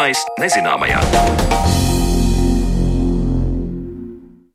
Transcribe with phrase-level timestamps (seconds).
[0.00, 1.79] Zināmais nezināmajā.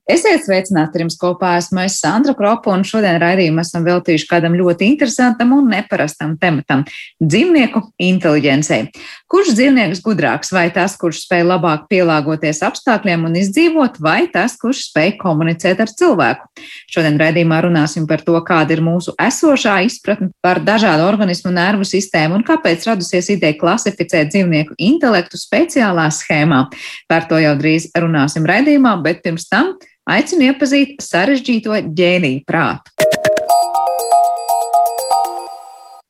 [0.05, 4.85] Esiet sveicināti, jums kopā esmu es Sandra Kropa, un šodien raidījumu esam veltījuši kādam ļoti
[4.91, 6.83] interesantam un neparastam tematam-
[7.31, 8.91] dzīvnieku inteliģencei.
[9.25, 14.91] Kurš dzīvnieks gudrāks, vai tas, kurš spēj labāk pielāgoties apstākļiem un izdzīvot, vai tas, kurš
[14.91, 16.45] spēj komunicēt ar cilvēku?
[16.85, 22.35] Šodien raidījumā runāsim par to, kāda ir mūsu esošā izpratne par dažādu organismu nervu sistēmu
[22.35, 26.69] un kāpēc radusies ideja klasificēt dzīvnieku intelektu speciālā schēmā.
[27.09, 29.73] Par to jau drīz runāsim raidījumā, bet pirms tam
[30.09, 32.93] aicinu iepazīt sarežģīto ģēniju prātu.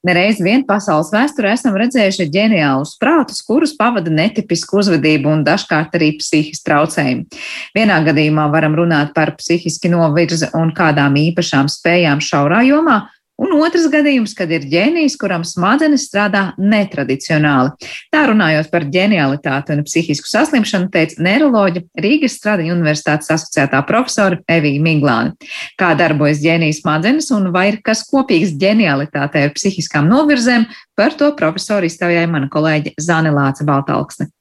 [0.05, 6.11] Nereiz vien pasaules vēsturē esam redzējuši ģeniālus prātus, kurus pavada netipiska uzvedība un dažkārt arī
[6.19, 7.25] psihiski traucējumi.
[7.73, 12.99] Vienā gadījumā varam runāt par psihiski novirzi un kādām īpašām spējām šaurā jomā,
[13.41, 17.73] Un otrs gadījums, kad ir ģēnijs, kuram smadzenes strādā netradicionāli.
[18.13, 24.83] Tā runājot par ģenialitāti un psihisku saslimšanu, teica neiroloģa Rīgas Stradiņa Universitātes asociētā profesora Evija
[24.85, 25.35] Miglāna.
[25.79, 31.33] Kā darbojas ģēnijas smadzenes un vai ir kas kopīgs ģenialitātei ar psihiskām novirzēm, par to
[31.35, 34.31] profesori iztaujāja mana kolēģe Zane Lāca Baltalksne.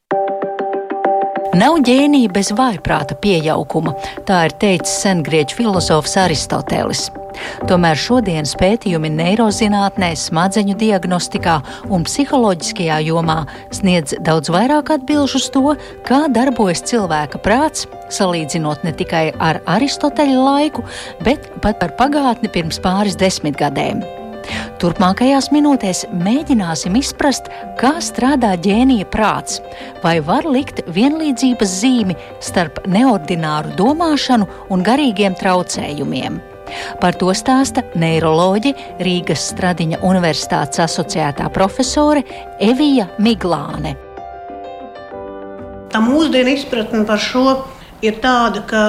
[1.55, 3.93] Nav ģēnija bez vājprāta pieauguma,
[4.27, 7.05] tā ir teicis sengrieķu filozofs Aristotelis.
[7.69, 11.61] Tomēr šodienas pētījumi neirozinātnē, smadzeņu diagnostikā
[11.95, 13.39] un psiholoģiskajā jomā
[13.75, 15.77] sniedz daudz vairāk atbilžu uz to,
[16.09, 20.87] kā darbojas cilvēka prāts, salīdzinot ne tikai ar Aristoteļa laiku,
[21.23, 24.03] bet pat par pagātni pirms pāris desmitgadēm.
[24.83, 27.47] Turpmākajās minūtēs mēģināsim izprast,
[27.81, 29.61] kā strādā ģēnija prāts,
[30.03, 36.41] vai var likt vienlīdzības zīmi starp neordināru domāšanu un garīgiem traucējumiem.
[37.01, 38.73] Par to stāsta neiroloģi
[39.05, 42.25] Rīgas Stradiņa Universitātes asociētā profesore
[42.63, 43.95] Evija Miglāne.
[45.93, 47.47] Tā mūsdienu izpratne par šo
[48.03, 48.85] ir tāda, ka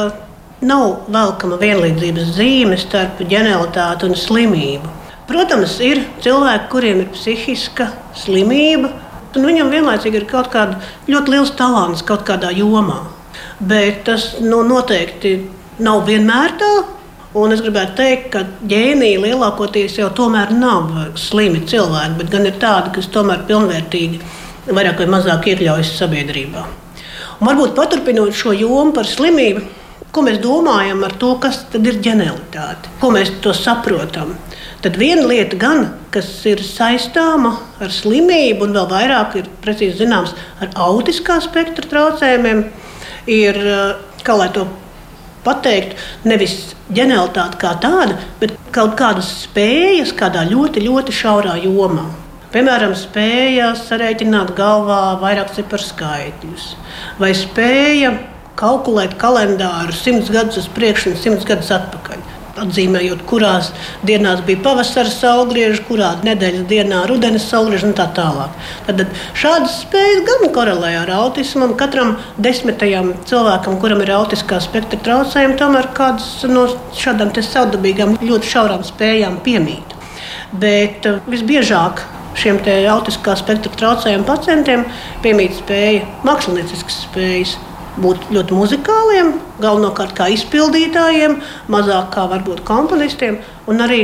[0.65, 4.93] nav velkama vienlīdzības zīme starp ģenialitāti un slimību.
[5.25, 8.91] Protams, ir cilvēki, kuriem ir psihiska slimība,
[9.35, 10.77] un viņam vienlaicīgi ir kaut kāda
[11.09, 13.01] ļoti liels talants kaut kādā jomā.
[13.59, 15.39] Bet tas nu, noteikti
[15.81, 16.73] nav vienmēr tā.
[17.35, 22.55] Un es gribētu teikt, ka ģēnija lielākoties jau tomēr nav slimi cilvēki, bet gan ir
[22.61, 24.21] tādi, kas tomēr pilnvērtīgi
[24.69, 26.63] vairāk vai mazāk iekļaujas sabiedrībā.
[27.41, 29.65] Un varbūt paturpinot šo jomu par slimību,
[30.15, 34.31] ko mēs domājam ar to, kas ir ģenialitāte, ko mēs to saprotam.
[34.85, 40.35] Tad viena lieta, gan, kas ir saistāma ar slimību, un vēl vairāk ir precīzi zināms
[40.63, 42.63] ar autiskā spektra traucējumiem,
[43.33, 43.59] ir,
[44.23, 44.67] kā lai to
[45.45, 52.05] pateikt, nevis ģenialitāte kā tāda, bet kaut kādas spējas kādā ļoti, ļoti šaurā jomā.
[52.55, 56.69] Piemēram, spēja sarēķināt galvā vairāk ciparu skaitļus,
[57.19, 58.13] vai spēja
[58.59, 62.25] kalkulēt kalendāru simts gadus uz priekšu un simts gadus atpakaļ
[62.61, 63.71] atzīmējot, kurās
[64.07, 68.55] dienās bija pavasara saulgrieži, kurā nedēļas dienā rudenes saulgrieži un tā tālāk.
[68.87, 69.03] Tad
[69.37, 75.91] šādas spējas gan korelē ar autismu, katram desmitajam cilvēkam, kuram ir autiskā spektra traucējumi, tomēr
[75.97, 79.95] kādas no šādām savdabīgām, ļoti šaurām spējām piemīt.
[80.55, 82.05] Bet uh, visbiežāk
[82.39, 82.59] šiem
[82.91, 84.83] autiskā spektra traucējumu pacientiem
[85.23, 87.55] piemīt spēja, mākslinieciskas spējas
[88.01, 89.33] būt ļoti muzikāliem,
[89.63, 91.39] galvenokārt kā izpildītājiem,
[91.71, 93.39] mazāk kā varbūt komponistiem,
[93.71, 94.01] un arī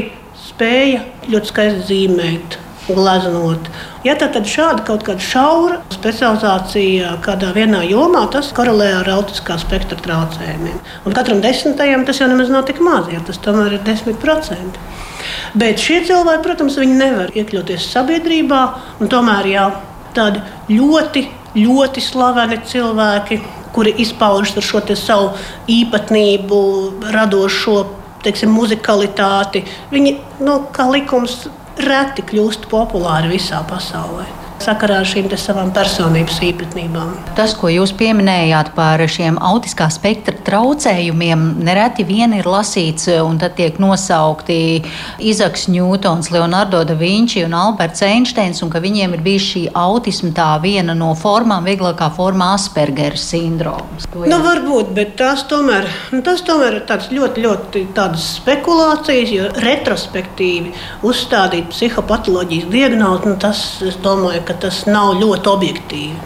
[0.47, 2.59] spēja ļoti skaisti zīmēt.
[2.91, 3.67] Gleznot.
[4.03, 9.59] Ja tā tad šāda kaut kāda šaura specializācija kādā vienā jomā, tas korelē ar autiskā
[9.61, 10.79] spektra traucējumiem.
[11.05, 14.81] Un katram desmitajam tas jau nemaz nav tik maz, ja tas tomēr ir 10%.
[15.61, 18.61] Bet šie cilvēki, protams, nevar iekļauties sabiedrībā,
[18.99, 19.67] un tomēr jā,
[20.17, 20.41] tādi
[20.73, 21.27] ļoti,
[21.61, 23.41] ļoti slaveni cilvēki,
[23.75, 25.31] kuri izpaužas ar šo savu
[25.71, 26.59] īpatnību,
[27.13, 27.77] radošo
[28.23, 29.63] teiksim, muzikalitāti.
[29.93, 31.47] Viņi, nu, kā likums,
[31.81, 37.13] reti kļūst populāri visā pasaulē sakarā ar šīm savām personības īpatnībām.
[37.37, 43.55] Tas, ko jūs pieminējāt par šiem autiskā spektra traucējumiem, nereti vien ir lasīts un tad
[43.59, 44.59] tiek nosaukti
[45.31, 50.33] Izaks Ņūtons, Leonardo da Vinci un Alberts Einsteins, un ka viņiem ir bijis šī autisma
[50.37, 54.07] tā viena no formām, vieglākā formā Aspergera sindroms.
[54.15, 59.49] Nu, varbūt, bet tas tomēr, nu, tas tomēr ir tāds ļoti, ļoti tādas spekulācijas, jo
[59.63, 60.73] retrospektīvi
[61.07, 66.17] uzstādīt psihopatoloģijas diagnozi, nu, tas, es domāju, ka tas nav ļoti objektīvi.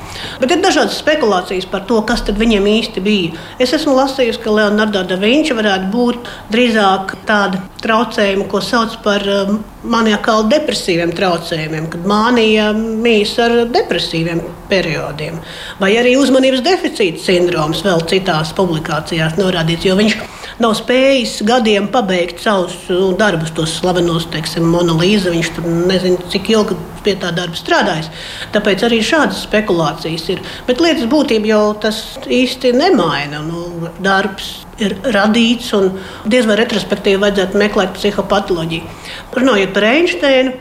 [0.42, 3.45] Bet ir dažādas spekulācijas par to, kas viņiem īsti bija.
[3.62, 9.24] Es esmu lasījusi, ka Leonardo da Vinča varētu būt drīzāk tāda traucējuma, ko sauc par
[9.30, 9.60] um,
[9.90, 15.38] maniakāli depresīviem traucējumiem, kad mānija mīs ar depresīviem periodiem.
[15.82, 20.18] Vai arī uzmanības deficīta sindroms vēl citās publikācijās norādīts, jo viņš
[20.64, 25.34] nav spējis gadiem pabeigt savus nu, darbus, tos slavenos, teiksim, monolīzi.
[25.34, 28.10] Viņš tur nezina, cik ilgi pie tā darba strādājis.
[28.56, 30.44] Tāpēc arī šādas spekulācijas ir.
[30.68, 33.44] Bet lietas būtība jau tas īsti nemaina.
[33.46, 35.94] Nu, darbs ir radīts, un
[36.30, 38.95] diez vai retrospektīvi vajadzētu meklēt psihopatoloģiju.
[39.36, 40.56] Runājot par Einsteinu,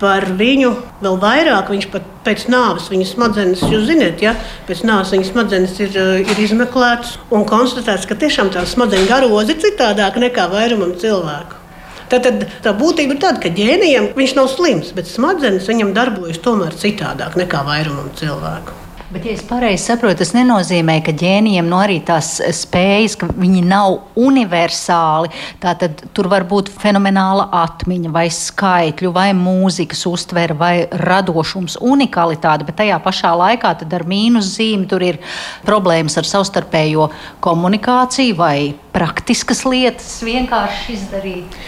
[0.00, 0.72] par viņu
[1.04, 1.70] vēl vairāk.
[1.74, 4.34] Viņš pat pēc nāves, viņa smadzenes, jūs zināt, ja
[4.68, 9.62] pēc nāves viņa smadzenes ir, ir izmeklētas un konstatēts, ka tiešām tā smadzeņu garoza ir
[9.62, 11.58] citādāka nekā vairumam cilvēku.
[12.10, 16.42] Tad, tad tā būtība ir tāda, ka ģēnijam viņš nav slims, bet smadzenes viņam darbojas
[16.42, 18.74] tomēr citādāk nekā vairumam cilvēku.
[19.10, 23.26] Bet, ja es pareizi saprotu, tas nenozīmē, ka ģēnijiem no nu arī tās spējas, ka
[23.34, 25.32] viņi nav universāli.
[25.58, 32.78] Tātad tur var būt fenomenāla atmiņa, vai skaitļu, vai mūzikas uztvere, vai radošums, unikalitāte, bet
[32.84, 35.18] tajā pašā laikā ar mīnus zīmi tur ir
[35.66, 37.10] problēmas ar savstarpējo
[37.42, 38.56] komunikāciju vai
[38.94, 41.62] praktiskas lietas vienkārši izdarīt.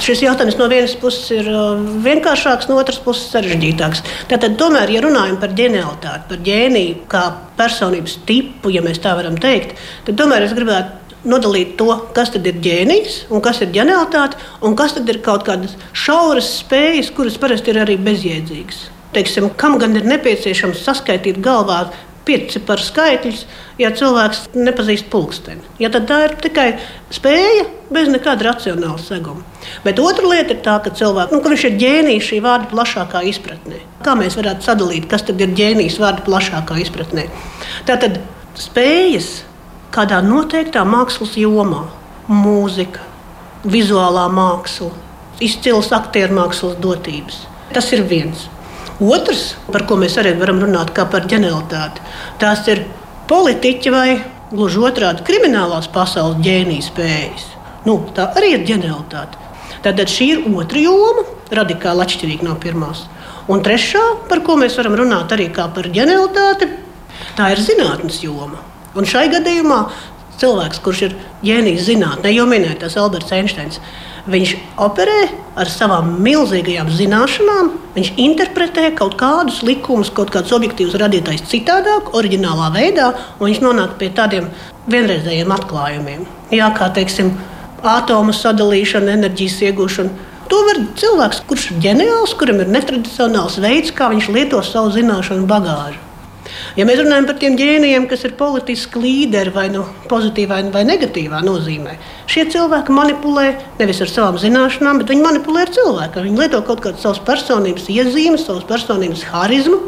[0.00, 1.74] Šis jautājums no vienas puses ir uh,
[2.04, 4.00] vienkāršāks, no otras puses sarežģītāks.
[4.30, 7.24] Tātad, tomēr, ja runājam par ģenialitāti, par ģēniju kā
[7.58, 9.76] personības tipu, ja mēs tā varam teikt,
[10.06, 14.96] tad tomēr es gribētu nodalīt to, kas ir ģēnijs un kas ir ģenialitāte, un kas
[14.96, 18.86] ir kaut kādas šauras spējas, kuras parasti ir arī bezjēdzīgas.
[19.12, 21.88] Teiksim, kam gan ir nepieciešams saskaitīt galvā
[22.30, 23.42] pieci par skaitļus,
[23.80, 25.62] ja cilvēks nepazīst pulksteni.
[25.82, 26.68] Ja tad tā ir tikai
[27.12, 29.42] spēja bez nekāda racionāla seguma.
[29.84, 33.24] Bet otra lieta ir tā, ka cilvēks, nu, ka viņš ir ģēnijs šī vārda plašākā
[33.32, 33.82] izpratnē.
[34.06, 37.26] Kā mēs varētu sadalīt, kas tad ir ģēnijs vārda plašākā izpratnē?
[37.88, 38.20] Tātad
[38.60, 39.40] spējas
[39.94, 41.88] kādā noteiktā mākslas jomā,
[42.30, 43.02] mūzika,
[43.66, 44.92] vizuālā māksla,
[45.42, 47.44] izcils aktieru mākslas dotības.
[47.74, 48.48] Tas ir viens.
[49.00, 52.02] Otrs, par ko mēs arī varam runāt, kā par ģenialitāti,
[52.40, 52.82] tās ir
[53.30, 54.08] politiķi vai
[54.50, 57.46] gluži otrādi kriminālās pasaules ģēnijas spējas.
[57.86, 59.40] Nu, tā arī ir ģenialitāte.
[59.80, 61.24] Tātad šī ir otra joma,
[61.56, 63.06] radikāli atšķirīga no pirmās.
[63.50, 66.68] Un trešā, par ko mēs varam runāt arī kā par ģenialitāti,
[67.38, 68.60] tā ir zinātnes joma.
[68.92, 69.80] Un šai gadījumā
[70.40, 73.80] cilvēks, kurš ir ģēnijs zinātnē, jau minētais Alberts Einsteins,
[74.30, 75.20] Viņš operē
[75.58, 82.68] ar savām milzīgajām zināšanām, viņš interpretē kaut kādus likumus, kaut kādus objektīvus radītājus citādāk, oriģinālā
[82.76, 83.08] veidā,
[83.40, 84.46] un viņš nonāk pie tādiem
[84.90, 86.28] vienreizējiem atklājumiem.
[86.54, 87.32] Jā, kā teiksim,
[87.82, 90.28] atomu sadalīšana, enerģijas iegūšana.
[90.50, 95.50] To var cilvēks, kurš ir ģeniāls, kuram ir netradicionāls veids, kā viņš lieto savu zināšanu
[95.50, 96.09] bagāžu.
[96.78, 101.42] Ja mēs runājam par tiem ģēnijiem, kas ir politiski līderi vai nu pozitīvā vai negatīvā
[101.46, 101.96] nozīmē,
[102.30, 103.46] šie cilvēki manipulē
[103.80, 106.24] nevis ar savām zināšanām, bet viņi manipulē ar cilvēku.
[106.26, 109.80] Viņi lieto kaut kādas savas personības iezīmes, savas personības harizmu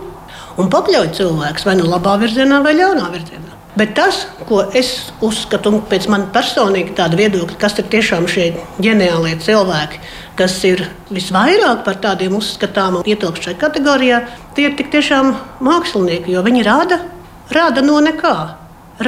[0.61, 3.62] un pakļauj cilvēkus vai nu labā virzienā vai ļaunā virzienā.
[3.73, 4.89] Bet tas, ko es
[5.25, 8.51] uzskatu, un pēc manas personīga tāda viedokļa, kas ir tiešām šie
[8.85, 10.01] ģeniālie cilvēki,
[10.37, 14.19] kas ir visvairāk par tādiem uzskatām un ietilpst šajā kategorijā,
[14.53, 15.33] tie ir tik tiešām
[15.65, 17.01] mākslinieki, jo viņi rada,
[17.49, 18.35] rada no nekā,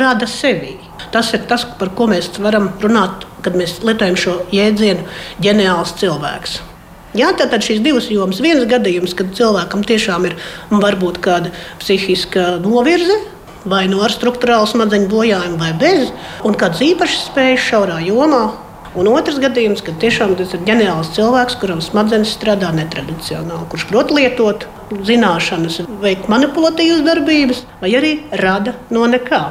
[0.01, 0.79] rada sevi.
[1.13, 5.05] Tas ir tas, par ko mēs varam runāt, kad mēs lietojam šo jēdzienu
[5.45, 6.63] ģeniāls cilvēks.
[7.15, 8.41] Jā, tātad šīs divas jomas.
[8.43, 10.41] Viens gadījums, kad cilvēkam tiešām ir
[10.73, 13.21] varbūt kāda psihiska novirze,
[13.65, 16.13] vai no nu ar struktūrālu smadzeņu bojājumu, vai bez,
[16.45, 18.45] un kādas īpašas spējas šaurā jomā.
[18.95, 24.15] Un otrs gadījums, kad tiešām tas ir ģeniāls cilvēks, kuram smadzenes strādā netradicionāli, kurš prot
[24.15, 29.43] lietot zināšanas, veikt manipulatīvas darbības, vai arī rada no nekā.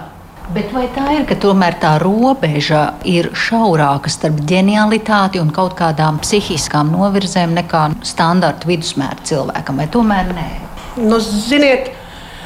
[0.53, 6.19] Bet vai tā ir, ka tomēr tā robeža ir šaurāka starp ģenialitāti un kaut kādām
[6.23, 10.47] psihiskām novirzēm nekā standarta vidusmēra cilvēkam, vai tomēr nē?
[10.99, 11.89] Nu, ziniet,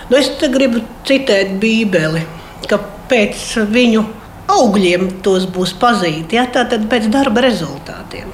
[0.08, 2.22] Nu, es gribu citēt Bībeli,
[2.70, 2.80] ka
[3.12, 3.42] pēc
[3.74, 4.06] viņu
[4.52, 6.46] augļiem tos būs pazīti, ja?
[6.48, 8.32] tātad pēc darba rezultātiem.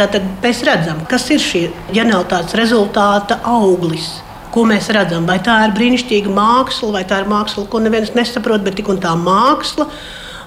[0.00, 4.08] Tātad mēs redzam, kas ir šī ģenialitātes rezultāta auglis.
[4.50, 5.28] Ko mēs redzam?
[5.28, 8.98] Vai tā ir brīnišķīga māksla, vai tā ir māksla, ko neviens nesaprot, bet tik un
[9.02, 9.86] tā māksla,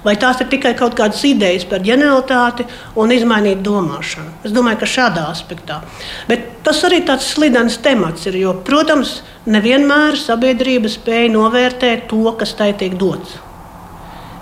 [0.04, 2.66] vai tās ir tikai kaut kādas idejas par ģenialitāti
[3.00, 4.44] un izmainīt domāšanu.
[4.44, 5.80] Es domāju, ka šādā aspektā.
[6.28, 12.54] Bet tas arī tāds slidens temats ir, jo, protams, nevienmēr sabiedrība spēja novērtēt to, kas
[12.58, 13.38] tai tiek dots.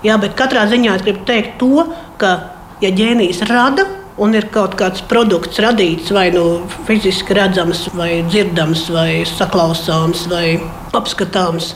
[0.03, 1.87] Jā, bet katrā ziņā es gribu teikt to,
[2.19, 2.33] ka,
[2.83, 3.87] ja ģēnijs rada,
[4.21, 10.45] un ir kaut kāds produkts radīts, vai nu fiziski redzams, vai dzirdams, vai saklausāms, vai
[10.93, 11.73] apskatāms,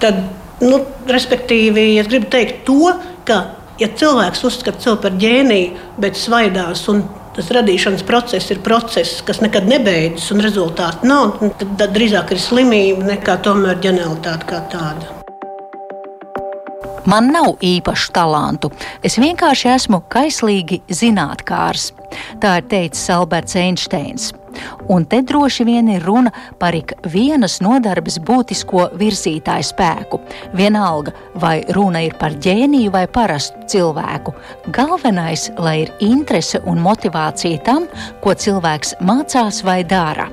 [0.00, 0.22] tad,
[0.64, 2.94] nu, respektīvi, es gribu teikt to,
[3.28, 3.40] ka,
[3.80, 7.02] ja cilvēks uzskata sevi par ģēniju, bet svaidās un
[7.34, 12.42] tas radīšanas process ir process, kas nekad nebeidzas, un rezultāti nav, tad, tad drīzāk ir
[12.42, 15.20] slimība nekā tomēr ģenialitāte kā tāda.
[17.04, 18.70] Man nav īpašu talantu.
[19.04, 21.90] Es vienkārši esmu kaislīgi zinātnākārs.
[22.40, 24.30] Tā ir teicis Alberts Einsteins.
[24.88, 30.20] Un te droši vien ir runa par ikvienas nodarbes būtisko virzītāju spēku.
[30.56, 34.34] Vienalga, vai runa ir par ģēniju vai parastu cilvēku.
[34.74, 37.88] Galvenais, lai ir interese un motivācija tam,
[38.22, 40.28] ko cilvēks mācās vai dara.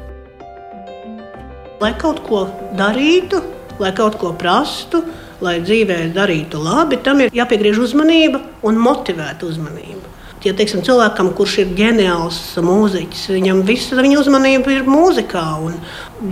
[1.81, 2.45] Lai kaut ko
[2.77, 3.41] darītu,
[3.81, 5.01] lai kaut ko prastu,
[5.41, 10.10] lai dzīvē darītu labi, tam ir jāpiegriež uzmanība un motivēta uzmanība.
[10.41, 15.75] Ja teiksim, cilvēkam, kurš ir ģeniāls mūziķis, viņam visa viņa uzmanība ir mūzikā un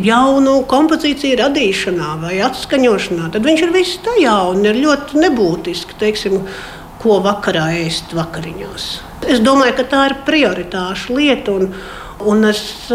[0.01, 6.41] jaunu kompozīciju radīšanā vai atskaņošanā, tad viņš ir viss tajā un ir ļoti nebūtiski, teiksim,
[7.03, 8.89] ko vakarā ēst vakariņās.
[9.29, 11.59] Es domāju, ka tā ir prioritāša lieta.
[11.59, 11.73] Un,
[12.19, 12.89] Un es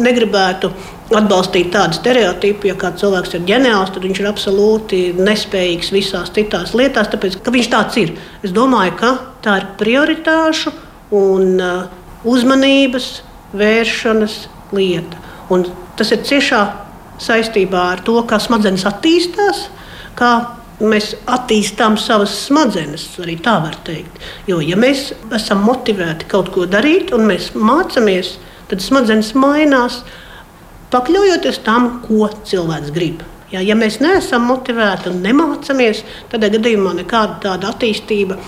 [0.00, 0.70] negribētu
[1.12, 6.72] atbalstīt tādu stereotipu, ja kāds cilvēks ir ģeniāls, tad viņš ir absolūti nespējīgs visās citās
[6.78, 8.14] lietās, tāpēc ka viņš tāds ir.
[8.46, 9.10] Es domāju, ka
[9.44, 10.72] tā ir prioritāšu
[11.16, 11.88] un uh,
[12.24, 13.10] uzmanības
[13.56, 14.36] vēršanas
[14.76, 15.18] lieta.
[15.50, 15.66] Un
[15.98, 16.62] tas ir ciešā
[17.20, 19.66] saistībā ar to, kā smadzenes attīstās,
[20.18, 20.32] kā
[20.80, 24.20] mēs attīstām savas smadzenes, arī tā var teikt.
[24.48, 28.36] Jo, ja mēs esam motivēti kaut ko darīt un mēs mācāmies,
[28.70, 30.00] tad smadzenes mainās,
[30.90, 33.26] pakļaujoties tam, ko cilvēks grib.
[33.50, 38.38] Ja, ja mēs neesam motivēti un nemācāmies, tad gadījumā nekāda tāda attīstība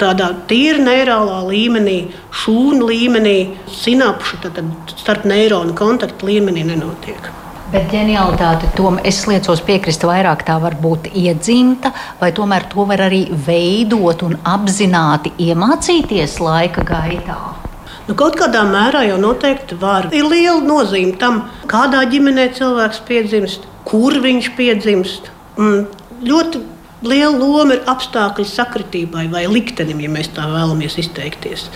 [0.00, 1.98] tādā tīra neirālā līmenī,
[2.42, 3.36] šūnu līmenī,
[3.80, 4.62] sinapšu, tad
[4.96, 7.30] starp neironu kontaktu līmenī nenotiek.
[7.70, 13.04] Bet ģenialitāte, to es liecos piekrist, vairāk tā var būt iedzimta, vai tomēr to var
[13.04, 17.38] arī veidot un apzināti iemācīties laika gaitā?
[18.08, 20.08] Nu, kaut kādā mērā jau noteikti var.
[20.10, 25.30] Ir liela nozīme tam, kādā ģimenē cilvēks piedzimst, kur viņš piedzimst.
[25.62, 25.84] Un
[26.26, 26.64] ļoti
[27.02, 31.68] liela loma ir apstākļu sakritībai vai liktenim, ja mēs tā vēlamies izteikties.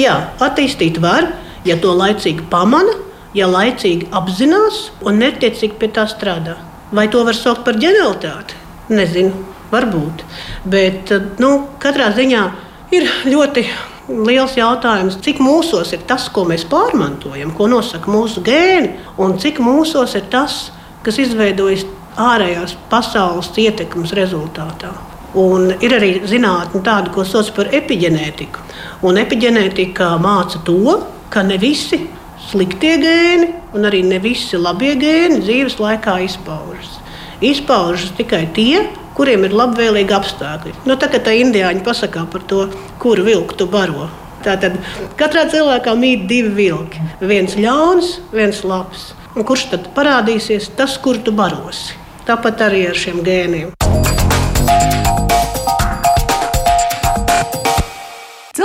[0.00, 1.32] Jā, attīstīt var,
[1.66, 2.96] ja to laicīgi pamana,
[3.36, 6.56] ja laicīgi apzinās un netiecīgi pie tā strādā.
[6.92, 8.58] Vai to var saukt par ģenialitāti?
[8.90, 10.24] Nezinu, varbūt.
[10.66, 11.12] Bet
[11.42, 11.52] nu,
[11.82, 12.42] katrā ziņā
[12.96, 13.64] ir ļoti
[14.10, 19.60] liels jautājums, cik mūsos ir tas, ko mēs pārmantojam, ko nosaka mūsu gēni, un cik
[19.62, 20.70] mūsos ir tas,
[21.06, 21.86] kas izveidojas
[22.18, 24.92] ārējās pasaules ietekmes rezultātā.
[25.38, 28.64] Un ir arī zinātnē tāda, ko sauc par epigenētiku.
[29.06, 30.96] Un epigenētika māca to,
[31.30, 32.00] ka ne visi
[32.50, 36.96] sliktie gēni un arī ne visi labie gēni dzīves laikā izpaužas.
[37.40, 38.82] Izpaužas tikai tie,
[39.16, 40.74] kuriem ir labvēlīgi apstākļi.
[40.88, 42.66] Nu, tā kā tā indiāņi pasakā par to,
[43.02, 44.08] kuru vilku tu baro.
[44.44, 44.78] Tātad
[45.20, 47.02] katrā cilvēkā mīt divi vilki.
[47.20, 49.10] Viens ļauns, viens labs.
[49.36, 50.72] Un kurš tad parādīsies?
[50.76, 51.99] Tas, kur tu barosi.
[52.28, 53.72] Tāpat arī ar šiem gēniem.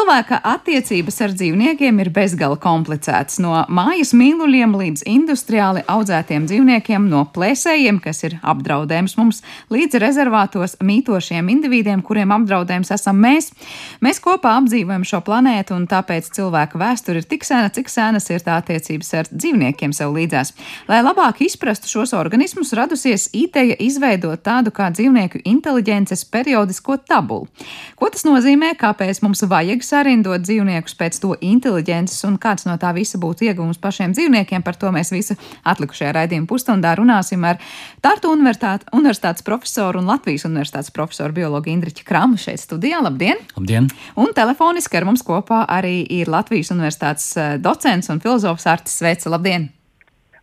[0.06, 3.40] Cilvēka attiecības ar dzīvniekiem ir bezgala komplicētas.
[3.42, 9.40] No mājas mīluļiem līdz industriāli audzētiem dzīvniekiem, no plēsējiem, kas ir apdraudējums mums,
[9.74, 13.50] līdz rezervātos mītošiem individiem, kuriem apdraudējums esam mēs.
[14.06, 18.46] Mēs kopā apdzīvojam šo planētu, un tāpēc cilvēka vēsture ir tik sena, cik senas ir
[18.46, 20.54] tā attiecības ar dzīvniekiem sev līdzās.
[20.86, 27.50] Lai labāk izprastu šos organismus, radusies ideja izveidot tādu kā dzīvnieku inteliģences periodisko tabulu.
[27.98, 32.92] Ko tas nozīmē, kāpēc mums vajag sarindot dzīvniekus pēc to inteliģences un kāds no tā
[32.96, 34.64] visa būtu iegūms pašiem dzīvniekiem.
[34.66, 35.38] Par to mēs visu
[35.68, 37.62] atlikušajā raidījuma pusstundā runāsim ar
[38.04, 43.02] Tartu universitāti, universitātes profesoru un Latvijas universitātes profesoru biologu Indriķu Kramu šeit studijā.
[43.06, 43.40] Labdien!
[43.56, 43.90] Labdien!
[44.20, 49.32] Un telefoniski ar mums kopā arī ir Latvijas universitātes eh, docents un filozofs Artis Sveica.
[49.34, 49.70] Labdien!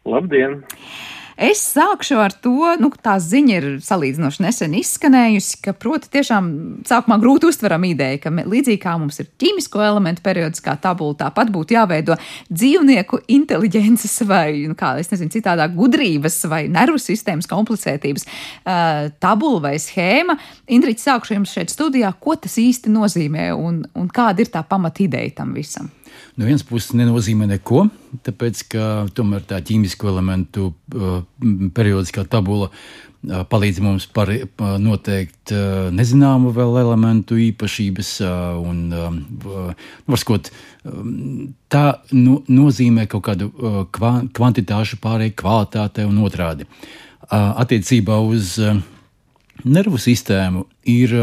[0.09, 0.63] Labdien!
[1.43, 6.51] Es sākšu ar to, nu, tā ziņa ir salīdzinoši nesen izskanējusi, ka, proti, tiešām
[6.87, 11.75] sākumā grūti uztveram ideju, ka līdzīgi kā mums ir ķīmisko elementu periodiskā tabula, tāpat būtu
[11.75, 12.15] jāveido
[12.47, 19.65] dzīvnieku inteliģences vai, nu, kā es nezinu, citādā gudrības vai nervu sistēmas komplicētības uh, tabula
[19.67, 20.39] vai schēma.
[20.71, 25.03] Indriķis, sākšu jums šeit studijā, ko tas īsti nozīmē un, un kāda ir tā pamata
[25.03, 25.91] ideja tam visam
[26.37, 27.87] no vienas puses nenozīmē neko,
[28.27, 31.23] tāpēc ka tomēr tā ķīmisko elementu uh,
[31.77, 32.71] periodiskā tabula
[33.23, 34.31] palīdz mums par,
[34.83, 35.53] noteikt
[35.95, 38.11] nezināmu vēl elementu īpašības,
[38.59, 38.81] un
[40.11, 40.51] varskot,
[41.71, 41.85] tā
[42.17, 43.53] nu, nozīmē kaut kādu
[44.35, 46.67] kvantitāšu pārēju kvalitātei un otrādi.
[47.31, 48.57] Attiecībā uz
[49.63, 51.15] nervu sistēmu ir,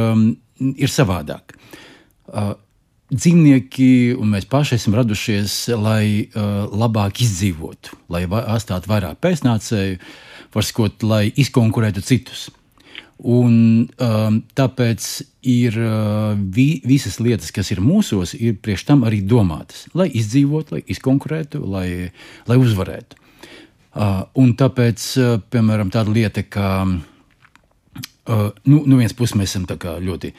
[0.72, 1.58] ir savādāk.
[3.10, 9.98] Dzīvnieki un mēs paši esam radušies, lai uh, labāk izdzīvotu, lai atstātu vairāk pēcnācēju,
[10.54, 12.48] var sakot, lai izkonkurētu citus.
[13.20, 15.08] Un, um, tāpēc
[15.52, 20.78] ir uh, vi, visas lietas, kas ir mūsos, ir priekš tam arī domātas, lai izdzīvotu,
[20.78, 21.90] lai izkonkurētu, lai,
[22.48, 23.20] lai uzvarētu.
[23.90, 29.66] Uh, un tāpēc, uh, piemēram, tāda lieta, kā uh, nu, no vienas puses mēs esam
[29.68, 30.32] ļoti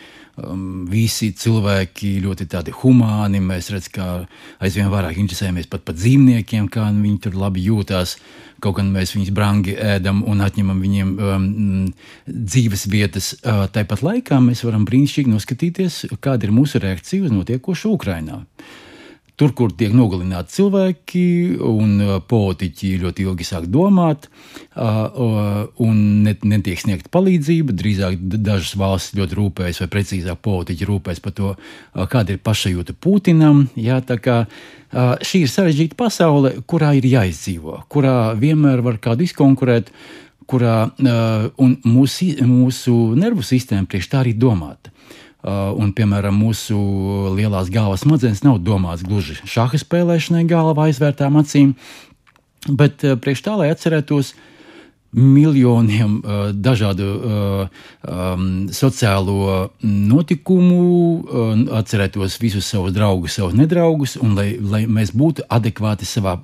[0.45, 3.43] um, visi cilvēki ļoti tādi humāni.
[3.45, 4.09] Mēs redzam, ka
[4.67, 8.17] aizvien vairāk interesējamies pat par dzīvniekiem, kā viņi tur labi jūtas.
[8.61, 11.49] Kaut gan mēs viņus brangi ēdam un atņemam viņiem um,
[12.27, 17.97] dzīves vietas, uh, tāpat laikā mēs varam brīnišķīgi noskatīties, kāda ir mūsu reakcija uz notiekošo
[17.97, 18.43] Ukrajinā.
[18.45, 18.79] Uh,
[19.41, 21.21] Tur, kur tiek nogalināti cilvēki,
[21.65, 27.73] un uh, politiķi ļoti ilgi sāk domāt, uh, uh, un netiek sniegta palīdzība.
[27.73, 31.55] Drīzāk dažas valstis ļoti rūpējas, vai precīzāk politiķi rūpējas par to,
[32.13, 33.65] kāda ir pašajūta Putinam.
[33.81, 34.43] Jā, kā,
[35.25, 39.89] šī ir sarežģīta pasaule, kurā ir jāizdzīvo, kurā vienmēr var kādu izkonkurēt,
[40.51, 44.93] kurā mūsu, mūsu nervu sistēma priekš tā arī domāta.
[45.41, 46.77] Uh, un, piemēram, mūsu
[47.33, 51.71] lielās galvas smadzenes nav domāts gluži šāda spēlēšanai, galvā aizvērtām acīm,
[52.69, 54.35] bet uh, priekš tā, lai atcerētos
[55.17, 60.85] miljoniem uh, dažādu um, sociālo notikumu,
[61.81, 66.37] atcerētos visus savus draugus, savus nedraugus, un lai, lai mēs būtu adekvāti savā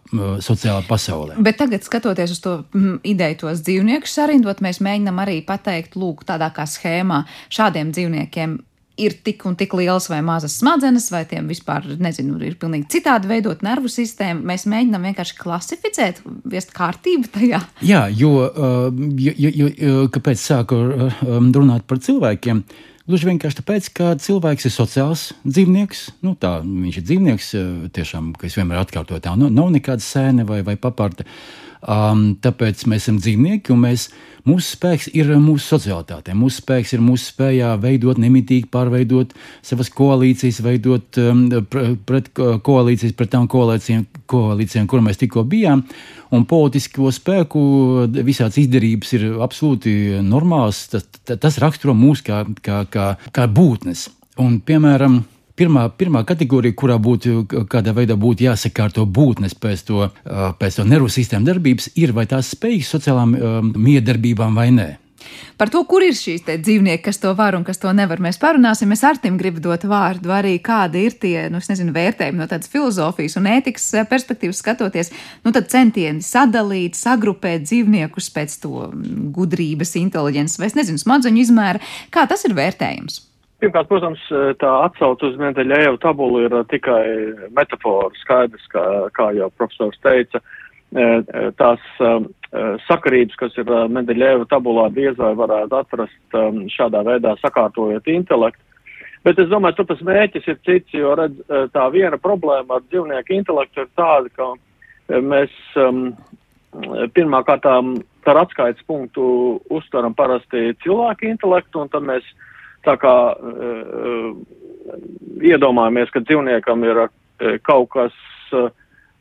[0.43, 1.37] sociālā pasaulē.
[1.47, 6.25] Bet tagad, skatoties uz to mm, ideju, tos dzīvniekus sarindot, mēs mēģinām arī pateikt, lūk,
[6.27, 7.23] tādā kā schēmā
[7.53, 8.57] šādiem dzīvniekiem
[8.97, 13.31] ir tik un tik liels vai mazas smadzenes, vai tiem vispār, nezinu, ir pilnīgi citādi
[13.31, 14.45] veidot nervu sistēmu.
[14.49, 17.63] Mēs mēģinām vienkārši klasificēt, viest kārtību tajā.
[17.87, 18.89] Jā, jo, uh,
[19.21, 22.65] jo, jo, jo kāpēc sāku uh, um, runāt par cilvēkiem?
[23.07, 26.01] Gluži vienkārši tāpēc, ka cilvēks ir sociāls dzīvnieks.
[26.27, 30.49] Nu, tā, viņš ir dzīvnieks, uh, tiešām, kas vienmēr atkārto tā, nav, nav nekāda sēne
[30.49, 31.29] vai, vai paparta.
[31.87, 34.09] Um, tāpēc mēs esam dzīvnieki, un mēs,
[34.49, 36.35] mūsu spēks ir mūsu socialitātē.
[36.35, 41.45] Mūsu spēks ir mūsu spējā veidot, nemitīgi pārveidot savas koalīcijas, veidot um,
[42.09, 45.85] pret koalīcijas, pret tām koalīcijām, koalīcijām, kur mēs tikko bijām.
[46.35, 47.63] Un politisko spēku
[48.19, 49.95] visādas izdarības ir absolūti
[50.27, 50.89] normāls.
[50.91, 51.07] Tas,
[51.39, 54.09] tas raksturo mūs kā, kā, kā, kā būtnes.
[54.43, 55.21] Un, piemēram,
[55.57, 60.05] pirmā, pirmā kategorija, kurā būtu kādā veidā būtu jāsakārto būtnes pēc to,
[60.61, 64.89] pēc to nervu sistēmu darbības, ir vai tās spējas sociālām um, miedarbībām vai nē.
[65.57, 68.93] Par to, kur ir šīs dzīvnieki, kas to var un kas to nevar, mēs parunāsim.
[68.95, 72.71] Es ar tim gribu dot vārdu arī, kādi ir tie, nu, nezinu, vērtējumi no tādas
[72.73, 75.11] filozofijas un ētikas perspektīvas skatoties.
[75.43, 78.91] Nu, tad centieni sadalīt, sagrupēt dzīvniekus pēc to
[79.37, 81.83] gudrības, inteliģences vai, nezinu, smadzeņu izmēra.
[82.15, 83.25] Kā tas ir vērtējums?
[83.57, 84.21] Pirmkārt, protams,
[84.61, 87.01] tā atsauce uz Mendeļēvu tabulu ir tikai
[87.57, 88.85] metafora, skaidrs, kā,
[89.17, 90.43] kā jau profesors teica.
[91.57, 91.87] Tās
[92.85, 96.37] sakarības, kas ir Mendeļēva tabulā, diez vai varētu atrast
[96.75, 98.61] šādā veidā sakārtojot intelektu.
[99.25, 101.41] Bet es domāju, ka tas mēķis ir cits, jo redz,
[101.73, 106.11] tā viena problēma ar dzīvnieku intelektu ir tāda, ka mēs um,
[107.17, 107.81] pirmā kārtā
[108.27, 109.25] par atskaites punktu
[109.73, 112.53] uztveram parasti cilvēku intelektu, un tad mēs uh,
[112.87, 114.33] Tā kā uh,
[115.43, 117.11] iedomājamies, ka dzīvniekam ir uh,
[117.67, 118.17] kaut kas
[118.55, 118.71] uh,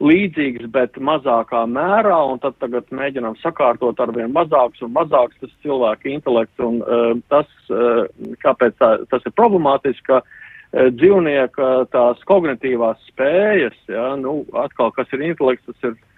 [0.05, 5.53] līdzīgs, bet mazākā mērā, un tad tagad mēģinām sakārtot ar vien mazāks un mazāks tas
[5.65, 8.05] cilvēka intelekts, un uh, tas, uh,
[8.43, 15.09] kāpēc tā, tas ir problemātiski, ka uh, dzīvnieka tās kognitīvās spējas, ja, nu, atkal, kas
[15.15, 16.14] ir intelekts, tas ir E,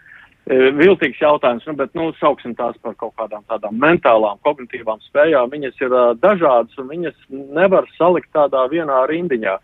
[0.47, 5.51] viltīgs jautājums, nu, bet, nu, sauksim tās par kaut kādām tādām mentālām, kognitīvām spējām.
[5.51, 9.57] Viņas ir uh, dažādas un viņas nevar salikt tādā vienā rindiņā.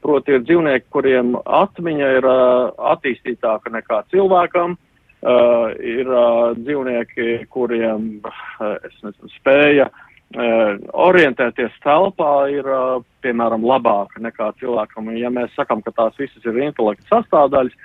[0.00, 8.06] Proti ir dzīvnieki, kuriem atmiņa ir uh, attīstītāka nekā cilvēkam, uh, ir uh, dzīvnieki, kuriem,
[8.24, 15.12] uh, es nezinu, spēja uh, orientēties telpā ir, uh, piemēram, labāka nekā cilvēkam.
[15.20, 17.76] Ja mēs sakam, ka tās visas ir intelekta sastāvdaļas,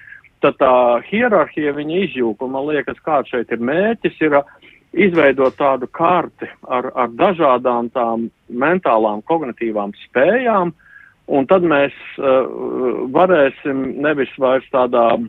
[0.45, 0.75] tad tā
[1.09, 2.47] hierarhija viņa izjūpa.
[2.51, 4.55] Man liekas, kāds šeit ir mērķis, ir uh,
[4.95, 10.71] izveidot tādu karti ar, ar dažādām tām mentālām, kognitīvām spējām,
[11.27, 12.47] un tad mēs uh,
[13.15, 15.27] varēsim nevis vairs tādā uh,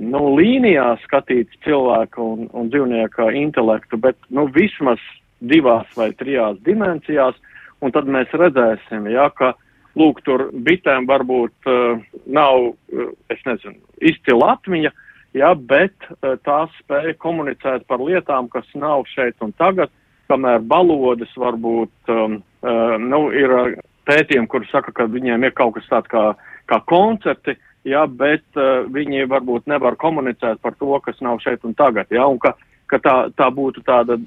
[0.00, 5.02] nu, līnijā skatīt cilvēku un, un dzīvnieka intelektu, bet nu, vismaz
[5.38, 7.38] divās vai trijās dimensijās,
[7.84, 9.54] un tad mēs redzēsim, ja, ka
[9.98, 14.92] lūk, tur bitēm varbūt uh, nav, uh, es nezinu, izcila atmiņa,
[15.38, 19.92] ja, bet uh, tās spēja komunicēt par lietām, kas nav šeit un tagad,
[20.28, 25.88] kamēr balodas varbūt um, uh, nu, ir pētījumi, kur saka, ka viņiem ir kaut kas
[25.90, 26.24] tāds kā,
[26.70, 27.56] kā koncerti,
[27.88, 32.10] ja, bet uh, viņi varbūt nevar komunicēt par to, kas nav šeit un tagad.
[32.14, 32.54] Ja, un ka,
[32.88, 34.18] ka tā, tā būtu tāda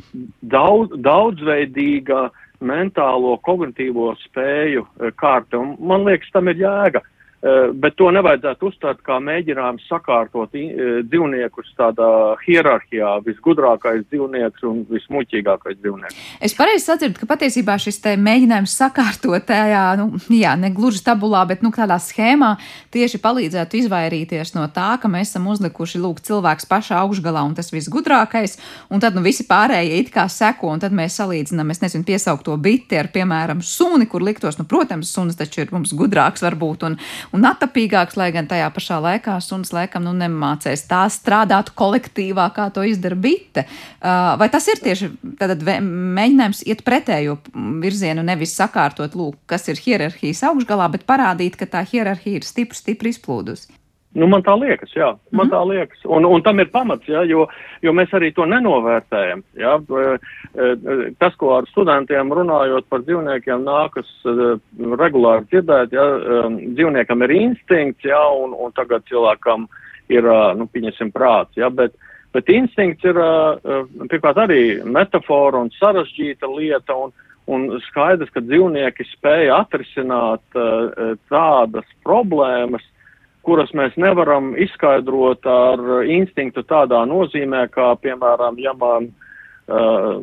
[0.41, 2.29] daudz, daudzveidīga
[2.61, 5.59] mentālo, kognitīvo spēju uh, kārta.
[5.61, 7.01] Un man liekas, tam ir jēga.
[7.01, 7.20] Uh, Eh,
[7.73, 12.09] bet to nevajadzētu uztvert kā mēģinājumu sakārtot eh, dzīvniekus tādā
[12.43, 16.19] hierarhijā- visgudrākais dzīvnieks un vismuļķīgākais dzīvnieks.
[16.39, 21.41] Es pareizi sadzirdu, ka patiesībā šis te mēģinājums sakārtot tajā, nu, jā, ne gluži tabulā,
[21.47, 22.57] bet, nu, tādā schēmā
[22.93, 27.71] tieši palīdzētu izvairīties no tā, ka mēs esam uzlikuši, lūk, cilvēks pašā augšgalā un tas
[27.73, 28.59] visgudrākais,
[28.91, 32.45] un tad, nu, visi pārējie it kā seko, un tad mēs salīdzinām, es nezinu, piesaukt
[32.45, 36.85] to biti ar, piemēram, suni, kur liktos, nu, protams, sunis taču ir mums gudrāks varbūt,
[36.85, 36.99] un,
[37.35, 42.69] un atapīgāks, lai gan tajā pašā laikā suns laikam nu, nemācēs tā strādāt kolektīvā, kā
[42.75, 43.65] to izdara bite.
[43.99, 47.37] Uh, vai tas ir tieši tātad mēģinājums iet pretējo
[47.83, 52.77] virzienu, nevis sakārtot, lūk, kas ir hierarhijas augšgalā, bet parādīt, ka tā hierarhija ir stipri,
[52.77, 53.80] stipri izplūdusi?
[54.11, 55.51] Nu, man tā liekas, jā, man mm.
[55.53, 56.01] tā liekas.
[56.03, 57.45] Un, un tam ir pamats, jā, jo,
[57.79, 59.43] jo mēs arī to nenovērtējam.
[59.55, 59.77] Jā.
[61.21, 64.11] Tas, ko ar studentiem runājot par dzīvniekiem, nākas
[64.99, 66.07] regulāri dzirdēt, jā,
[66.75, 69.69] dzīvniekam ir instinkts, jā, un, un tagad cilvēkam
[70.11, 70.27] ir,
[70.59, 71.95] nu, pieņemsim, prāts, jā, bet,
[72.35, 73.23] bet instinkts ir,
[74.11, 77.15] pirmkārt, arī metafora un sarežģīta lieta, un,
[77.47, 80.43] un skaidrs, ka dzīvnieki spēja atrisināt
[81.31, 82.83] tādas problēmas,
[83.45, 90.19] kuras mēs nevaram izskaidrot ar instinktu tādā nozīmē, kā, piemēram, ja man uh,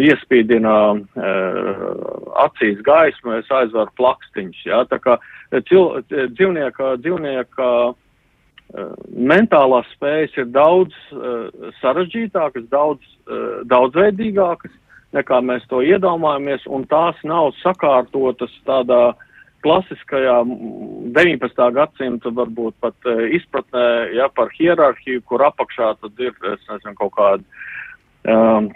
[0.00, 1.86] iespīdina uh,
[2.44, 4.66] acīs gaismu, es aizvaru plakstiņus.
[4.68, 4.82] Ja?
[4.90, 5.16] Tā kā
[5.70, 14.76] cil, dzīvnieka, dzīvnieka uh, mentālās spējas ir daudz uh, sarežģītākas, daudz uh, daudzveidīgākas,
[15.16, 19.26] nekā mēs to iedomājamies, un tās nav sakārtotas tādā uh,
[19.64, 20.36] klasiskajā
[21.16, 21.66] 19.
[21.76, 23.84] gadsimta varbūt pat uh, izpratnē
[24.16, 27.44] ja, par hierarhiju, kur apakšā tad ir, nezinu, kaut kādi
[28.30, 28.70] um,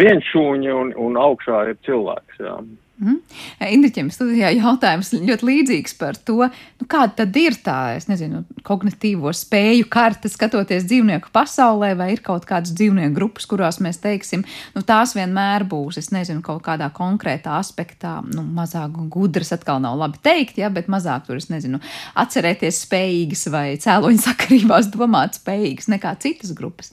[0.00, 2.42] vienšūņi un, un augšā ir cilvēks.
[2.44, 2.58] Jā.
[2.98, 3.20] Mm.
[3.62, 9.30] Indriķiem studijā jautājums ļoti līdzīgs par to, nu, kāda tad ir tā, es nezinu, kognitīvo
[9.30, 14.42] spēju karte, skatoties dzīvnieku pasaulē, vai ir kaut kādas dzīvnieku grupas, kurās mēs teiksim,
[14.74, 19.94] nu, tās vienmēr būs, es nezinu, kaut kādā konkrētā aspektā, nu, mazāk gudras atkal nav
[20.02, 21.78] labi teikt, ja, bet mazāk tur, es nezinu,
[22.18, 26.90] atcerēties spējīgas vai cēloņu sakarībās domāt spējīgas nekā citas grupas.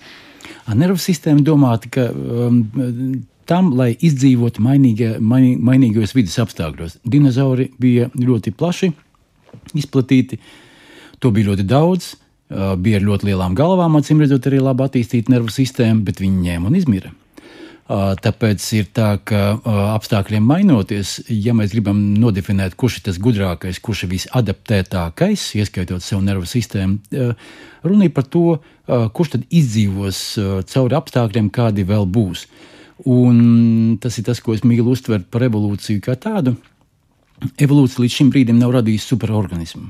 [0.70, 2.62] Nervu sistēma domāta, ka um,
[3.47, 6.99] tam, lai izdzīvotu mainīga, main, mainīgos vidas apstākļos.
[7.05, 8.91] Dinozauri bija ļoti plaši
[9.77, 10.39] izplatīti,
[11.19, 12.13] to bija ļoti daudz,
[12.77, 16.69] bija ar ļoti lielām galvām, acīm redzot, arī labi attīstīta nervu sistēma, bet viņi ņēma
[16.69, 17.13] un izmira.
[17.86, 19.39] Tāpēc ir tā, ka
[19.93, 26.23] apstākļiem mainoties, ja mēs gribam nodefinēt, kurš ir tas gudrākais, kurš ir visadaptētākais, ieskaitot sev
[26.25, 26.97] nervu sistēmu,
[27.86, 28.58] runa ir par to,
[28.89, 30.21] kurš tad izdzīvos
[30.71, 32.47] cauri apstākļiem, kādi vēl būs.
[33.03, 36.55] Un tas ir tas, ko es mīlu uztvert par evolūciju kā tādu.
[37.60, 39.89] Evolūcija līdz šim brīdim nav radījusi superorganismu.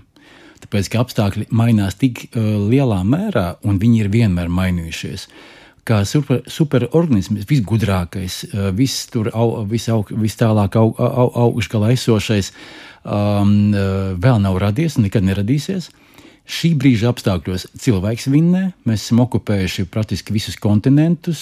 [0.63, 5.27] Tāpēc, ka apstākļi mainās tik uh, lielā mērā, un viņi ir vienmēr mainījušies.
[5.85, 11.91] Kā super, superorganisms, visgudrākais, uh, viss tur au, vis aug, vis tālāk au, au, augšgalā
[11.93, 12.49] esošais,
[13.03, 15.91] um, uh, vēl nav radies un nekad neradīsies.
[15.91, 16.04] Uh,
[16.45, 18.67] Šī brīža apstākļos cilvēks vinnē.
[18.85, 21.39] Mēs esam okupējuši praktiski visus kontinentus,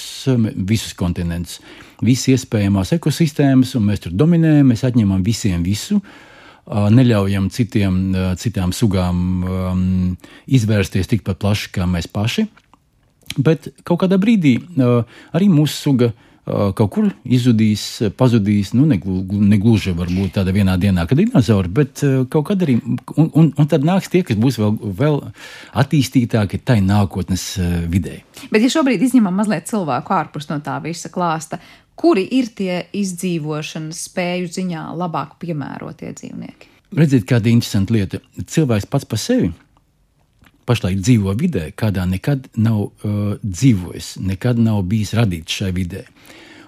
[0.55, 1.57] visus kontinentus,
[1.99, 5.99] visas iespējamās ekosistēmas, un mēs tur dominējam, mēs atņemam visiem visu.
[6.63, 7.97] Neļaujam citiem,
[8.39, 9.81] citām sugām um,
[10.47, 12.47] izvērsties tikpat plaši kā mēs paši.
[13.43, 15.03] Bet kaut kādā brīdī uh,
[15.35, 17.85] arī mūsu suga uh, kaut kur izzudīs,
[18.19, 22.03] pazudīs, nu, negluži varbūt tādā vienā dienā, kad ir dinozauri, bet
[22.33, 22.75] kaut kad arī,
[23.15, 25.21] un, un, un tad nāks tie, kas būs vēl, vēl
[25.83, 27.45] attīstītāki tai nākotnes
[27.91, 28.19] vidē.
[28.49, 31.61] Bet, ja šobrīd izņemam mazliet cilvēku ārpus no tā visa klāsta,
[31.95, 36.71] kuri ir tie izdzīvošanas spēju ziņā labāk piemērotie dzīvnieki?
[36.93, 38.19] Redziet, kāda interesanta lieta.
[38.37, 39.53] Cilvēks pats par sevi
[40.65, 46.05] pašlaik dzīvo vidē, kādā nekad nav uh, dzīvojis, nekad nav bijis radīts šai vidē.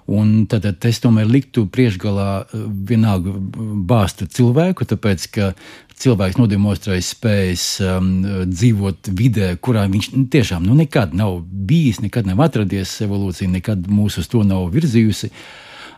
[0.06, 3.34] Un tad, tad es tomēr liktu priekšgalā uh, vienalga
[3.90, 5.52] bāztu cilvēku, tāpēc ka
[5.96, 8.10] cilvēks nodemonstrēja spējas um,
[8.52, 12.98] dzīvot vidē, kurā viņš tiešām nu, nekad nav bijis, nekad nav atradies.
[13.06, 15.32] Evolūcija nekad mūs uz to nav virzījusi.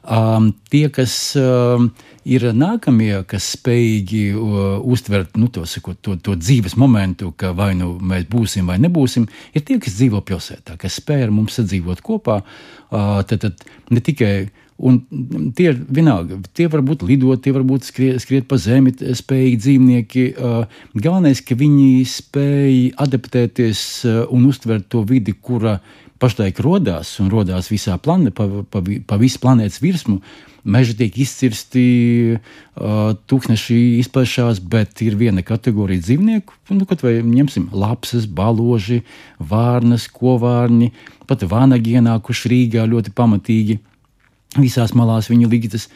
[0.07, 1.89] Um, tie, kas um,
[2.23, 7.73] ir nākamie, kas spējīgi uh, uztvert nu, to, sakot, to, to dzīves momentu, ka vai
[7.75, 11.99] nu mēs būsim vai nebūsim, ir tie, kas dzīvo pilsētā, kas spēj ar mums sadzīvot
[12.07, 12.39] kopā.
[12.87, 14.99] Uh, tad, tad ne tikai Un
[15.57, 16.37] tie ir vienalga.
[16.53, 20.25] Tie var būt lidot, tie var būt skriet, skriet pa zemi, spējīgi dzīvnieki.
[20.93, 25.79] Galvenais, ka viņi spēj adaptēties un uztvert to vidi, kura
[26.21, 30.19] pašlaik radās un radās visā planētā, pa, pa, pa visu planētas virsmu.
[30.67, 31.83] Meži tiek izcirsti,
[32.75, 38.99] tūkstoši izplešās, bet ir viena kategorija dzīvnieku, nu, kaut vai ņemsim lapsas, baloži,
[39.39, 40.91] vārnas, kovārni,
[41.29, 43.79] pat vānagi ienākuši Rīgā ļoti pamatīgi
[44.59, 45.87] visās malās viņa ligtas.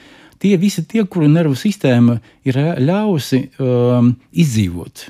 [0.41, 5.09] Tie visi tie, kuru nervu sistēma ir ļāvusi um, izdzīvot,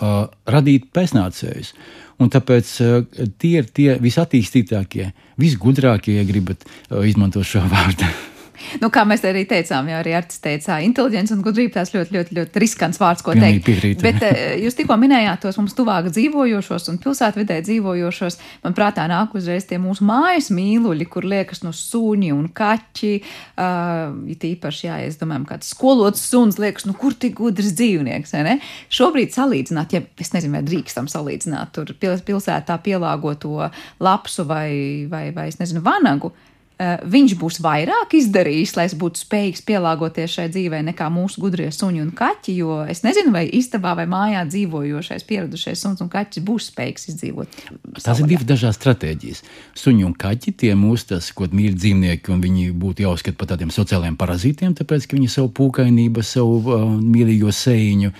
[0.00, 1.74] uh, radīt pēcnācējus.
[2.22, 3.00] Un tāpēc uh,
[3.38, 8.08] tie ir tie visattīstītākie, visgudrākie, ja gribat uh, izmantot šo vārdu.
[8.82, 12.36] Nu, kā mēs arī teicām, jau arī Artis teica, inteliģents un gudrība tās ļoti, ļoti,
[12.38, 13.64] ļoti riskants vārds, ko teikt.
[13.66, 14.04] Piekrītu.
[14.04, 18.38] Bet eh, jūs tikko minējāt tos mums tuvāk dzīvojošos un pilsētvidē dzīvojošos.
[18.64, 23.12] Man prātā nāk uzreiz tie mūsu mājas mīluļi, kur liekas no suņi un kaķi.
[23.54, 28.34] Uh, it īpaši, jā, es domāju, kāds skolots suns liekas, nu kur tik gudrs dzīvnieks,
[28.46, 28.58] ne?
[28.92, 33.68] Šobrīd salīdzināt, ja es nezinu, vai drīkstam salīdzināt tur pilsētā pielāgoto
[34.02, 36.32] lapsu vai, vai, vai es nezinu, vanagu.
[36.74, 41.68] Eh, viņš būs vairāk izdarījis, lai es būtu spējīgs pielāgoties šai dzīvei, nekā mūsu gudrie
[41.70, 42.54] suņi un kaķi.
[42.58, 47.60] Jo es nezinu, vai istabā vai mājā dzīvojošais, pieradušais suns un kaķis būs spējīgs izdzīvot.
[48.02, 49.44] Tās ir divas dažādas stratēģijas.
[49.78, 53.70] Suņi un kaķi tie mūsu tas, ko mīl dzīvnieki, un viņi būtu jāuzskata par tādiem
[53.70, 58.10] sociāliem parazītiem, tāpēc, ka viņi savu pūkainību, savu uh, mīlīgo sēņu,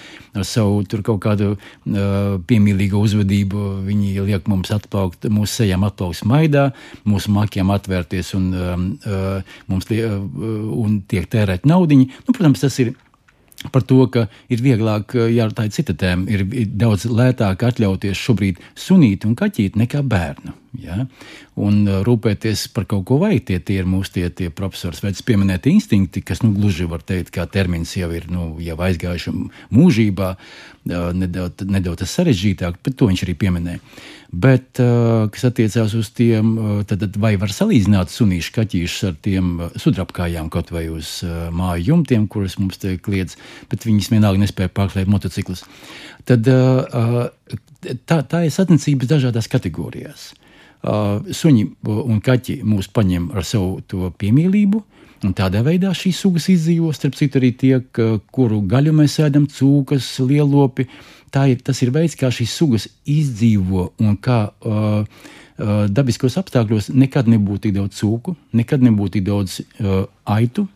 [0.46, 6.68] savu tur kaut kādu uh, piemīlīgu uzvedību, viņi liek mums atplaukt, mūsu sejām atplaukt smaidā,
[7.02, 10.18] mūsu makiem atvērties un un, um, uh, mums tie, uh,
[10.80, 12.08] un tiek tērēt naudiņi.
[12.24, 12.94] Nu, protams, tas ir
[13.72, 18.26] par to, ka ir vieglāk, uh, ja tā ir cita tēma, ir daudz lētāk atļauties
[18.26, 20.63] šobrīd sunīti un kaķīti nekā bērnu.
[20.82, 21.04] Ja?
[21.60, 25.70] Un rūpēties par kaut ko vai tie, tie ir mūsu tie, tie profesors veids pieminēti
[25.70, 29.34] instinkti, kas, nu, gluži var teikt, kā termins jau ir, nu, jau aizgājuši
[29.74, 30.34] mūžībā,
[30.90, 33.82] nedaudz, nedaudz sarežģītāk, bet to viņš arī pieminēja.
[34.34, 34.80] Bet,
[35.30, 36.56] kas attiecās uz tiem,
[36.90, 41.20] tad, vai var salīdzināt sunīšu kaķīšus ar tiem sudrabkājām kaut vai uz
[41.54, 43.38] māju jumtiem, kuras mums te kliedz,
[43.70, 45.62] bet viņas vienalga nespēja pārklēt motociklus.
[46.26, 50.32] Tad tā, tā ir sacensības dažādās kategorijās.
[50.84, 54.82] Suņi un kaķi mūs paņem ar savu piemīlību,
[55.24, 57.78] Un tādā veidā šīs sugas izdzīvo, starp citu, arī tie,
[58.34, 60.88] kuru gaļu mēs ēdam, cūkas, lielopi.
[61.34, 67.30] Ir, tas ir veids, kā šīs sugas izdzīvo un kā uh, uh, dabiskos apstākļos nekad
[67.32, 70.04] nebūtu tik daudz cūku, nekad nebūtu tik daudz uh,
[70.36, 70.68] aitu.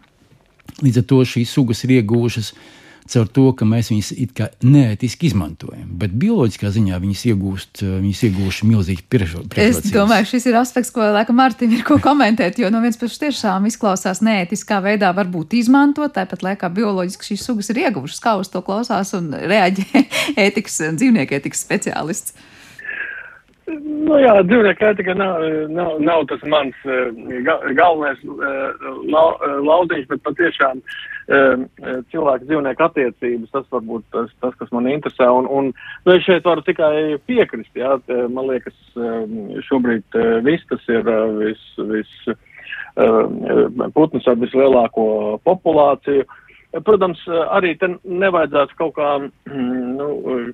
[0.83, 2.65] Līdz ar to šīs sugas ir ieguvušas uh,
[3.13, 5.87] caur to, ka mēs viņus it kā neētiski izmantojam.
[6.01, 9.81] Bet bioloģiskā ziņā viņas iegūst, eh, viņas iegūst milzīgi priekšrocības.
[9.83, 13.21] Es domāju, šis ir aspekts, ko laikam Mārtiņam ir ko komentēt, jo no vienas puses
[13.23, 18.53] tiešām izklausās neētiskā veidā varbūt izmantot, tāpat laikā bioloģiski šīs sugas ir ieguvušas, kā uz
[18.53, 20.05] to klausās un reaģē
[20.47, 22.37] ētikas, dzīvnieku ētikas speciālists.
[23.69, 27.11] Nu, jā, dzīvnieku ētika nav, nav, nav tas mans uh,
[27.77, 30.83] galvenais lau, uh, laudiņš, bet patiešām
[32.09, 35.27] cilvēku dzīvnieku attiecības, tas varbūt tas, tas kas man interesē.
[35.29, 37.99] Un, un nu, es šeit varu tikai piekrist, jā,
[38.33, 38.77] man liekas,
[39.69, 41.05] šobrīd viss tas ir
[41.37, 42.15] vis, vis
[43.93, 45.05] putns ar vislielāko
[45.45, 46.25] populāciju.
[46.25, 47.21] Uh, Protams,
[47.57, 49.13] arī te nevajadzētu kaut kā,
[49.49, 50.09] nu,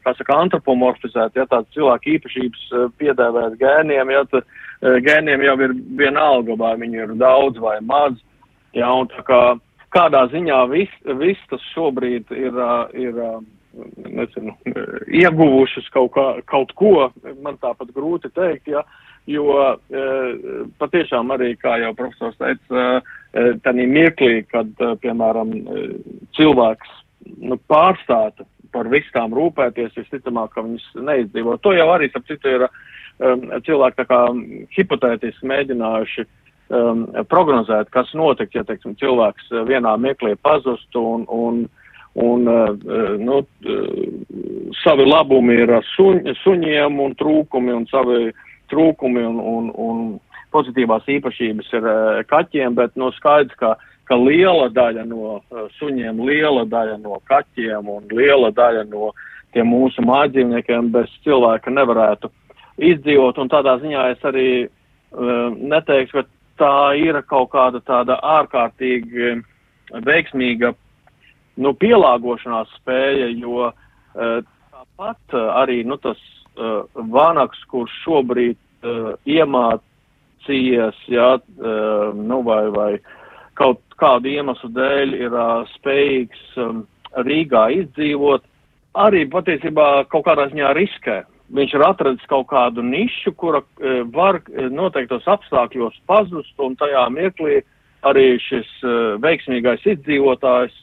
[0.04, 4.44] kā saka, antropomorfizēt, ja tādas cilvēku īpašības eh, piedēvēt gēniem, ja tā,
[4.78, 8.14] eh, gēniem jau ir vienalga, vai viņi ir daudz vai maz,
[8.78, 9.40] ja, un tā kā
[9.94, 13.18] kādā ziņā viss, vis tas šobrīd ir, eh, ir
[14.06, 14.54] nezinu,
[15.10, 17.10] ieguvušas kaut, kā, kaut ko,
[17.42, 18.84] man tāpat grūti teikt, ja,
[19.26, 19.50] jo
[20.78, 23.02] patiešām arī, kā jau profesors teica,
[23.34, 24.70] tādā mirklī, kad,
[25.02, 25.52] piemēram,
[26.38, 26.92] cilvēks
[27.42, 31.58] nu, pārstāta par visām rūpēties, visticamāk, ka viņas neizdzīvo.
[31.62, 34.20] To jau arī, ap citu, ir um, cilvēki tā kā
[34.76, 41.62] hipotētiski mēģinājuši um, prognozēt, kas notiks, ja, teiksim, cilvēks vienā mirklī pazustu un, un,
[42.24, 42.72] un uh,
[43.20, 48.34] nu, uh, savi labumi ir suņ, suņiem un trūkumi un savi
[48.72, 50.04] trūkumi un, un, un
[50.54, 53.74] pozitīvās īpašības ir uh, kaķiem, bet nu, skaidrs, ka,
[54.08, 59.12] ka liela daļa no uh, suņiem, liela daļa no kaķiem un liela daļa no
[59.54, 62.30] tiem mūsu mājdzīvniekiem bez cilvēka nevarētu
[62.82, 63.38] izdzīvot.
[63.38, 66.26] Un tādā ziņā es arī uh, neteikšu, ka
[66.58, 69.38] tā ir kaut kāda tāda ārkārtīgi
[70.04, 70.74] veiksmīga
[71.62, 74.38] nu, pielāgošanās spēja, jo uh,
[74.74, 76.18] tāpat arī nu, tas
[76.58, 79.14] uh, vanaks, kurš šobrīd uh,
[80.44, 82.98] iemācījies, jā, uh, nu, vai, vai
[83.54, 85.30] kaut kādu iemeslu dēļ ir
[85.76, 88.42] spējīgs um, Rīgā izdzīvot,
[88.94, 91.24] arī patiesībā kaut kādā ziņā riskē.
[91.54, 97.62] Viņš ir atradis kaut kādu nišu, kura uh, var noteiktos apstākļos pazust, un tajā mirklī
[98.04, 98.68] arī šis
[99.16, 100.74] veiksmīgais izdzīvotājs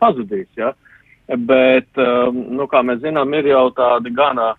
[0.00, 0.48] pazudīs.
[0.56, 0.70] Ja?
[1.28, 1.90] Bet,
[2.32, 4.54] nu, kā mēs zinām, ir jau tādi gana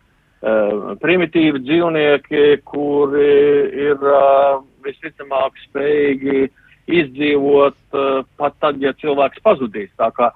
[1.01, 3.29] primitīvi dzīvnieki, kuri
[3.88, 6.49] ir uh, visticamāk spējīgi
[6.86, 9.89] izdzīvot uh, pat tad, ja cilvēks pazudīs.
[9.97, 10.31] Tā kā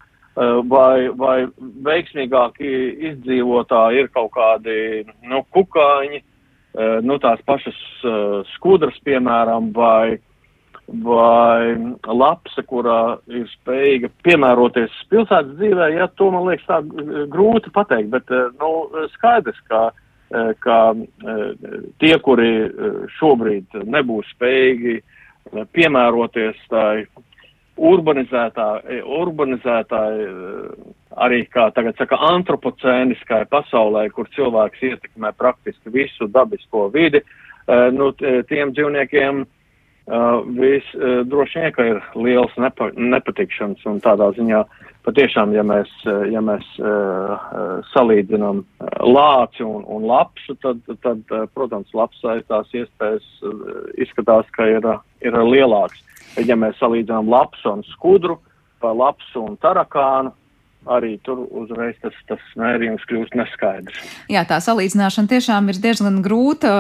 [0.72, 1.50] vai, vai
[1.84, 2.70] veiksmīgāki
[3.10, 6.22] izdzīvotāji ir kaut kādi, nu, kukaiņi,
[7.04, 7.76] nu, tās pašas
[8.54, 10.20] skudras, piemēram, vai
[11.04, 11.76] vai
[12.08, 16.80] lapsa, kurā ir spējīga piemēroties pilsētas dzīvē, ja to man liekas tā
[17.32, 18.72] grūti pateikt, bet, eh, nu,
[19.14, 19.90] skaidrs, ka,
[20.34, 21.52] eh, ka eh,
[22.00, 22.52] tie, kuri
[23.20, 25.00] šobrīd nebūs spējīgi
[25.74, 27.06] piemēroties tai
[27.80, 28.68] urbanizētā,
[29.08, 30.02] urbanizētā
[31.16, 37.22] arī, kā tagad saka, antropocēniskai pasaulē, kur cilvēks ietekmē praktiski visu dabisko vidi,
[37.96, 38.12] nu,
[38.50, 39.59] tiem dzīvniekiem Uh,
[40.10, 44.64] uh, droši vien, ka ir liels nepa, nepatikšanas un tādā ziņā
[45.08, 47.48] patiešām, ja mēs, uh, ja mēs uh,
[47.94, 48.64] salīdzinām
[49.06, 53.28] lāci un, un lapsu, tad, tad protams, lapsai tās iespējas
[54.02, 54.86] izskatās, ka ir,
[55.26, 56.04] ir lielāks.
[56.46, 58.38] Ja mēs salīdzinām lapsu un skudru,
[58.80, 60.32] pa lapsu un tarakānu,
[60.88, 63.98] arī tur uzreiz tas, tas mērījums kļūst neskaidrs.
[64.32, 66.72] Jā, tā salīdzināšana tiešām ir diezgan grūta.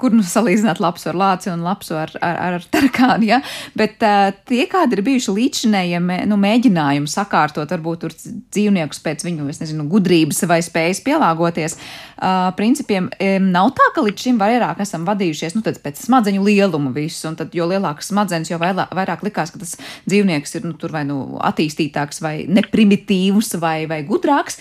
[0.00, 3.40] Kur nu salīdzināt lapsu ar lāci un lapsu ar, ar, ar tarakānu, ja?
[3.78, 9.50] Bet uh, tie, kādi ir bijuši līdzinējie nu, mēģinājumi sakārtot varbūt tur dzīvniekus pēc viņu,
[9.52, 13.10] es nezinu, gudrības vai spējas pielāgoties, uh, principiem
[13.52, 17.52] nav tā, ka līdz šim vairāk esam vadījušies, nu, pēc smadzeņu lieluma visu, un tad,
[17.56, 19.76] jo lielākas smadzenes, jo vairāk, vairāk likās, ka tas
[20.08, 24.60] dzīvnieks ir, nu, tur vai nu attīstītāks vai neprimitīvs, vai, vai gudrāks.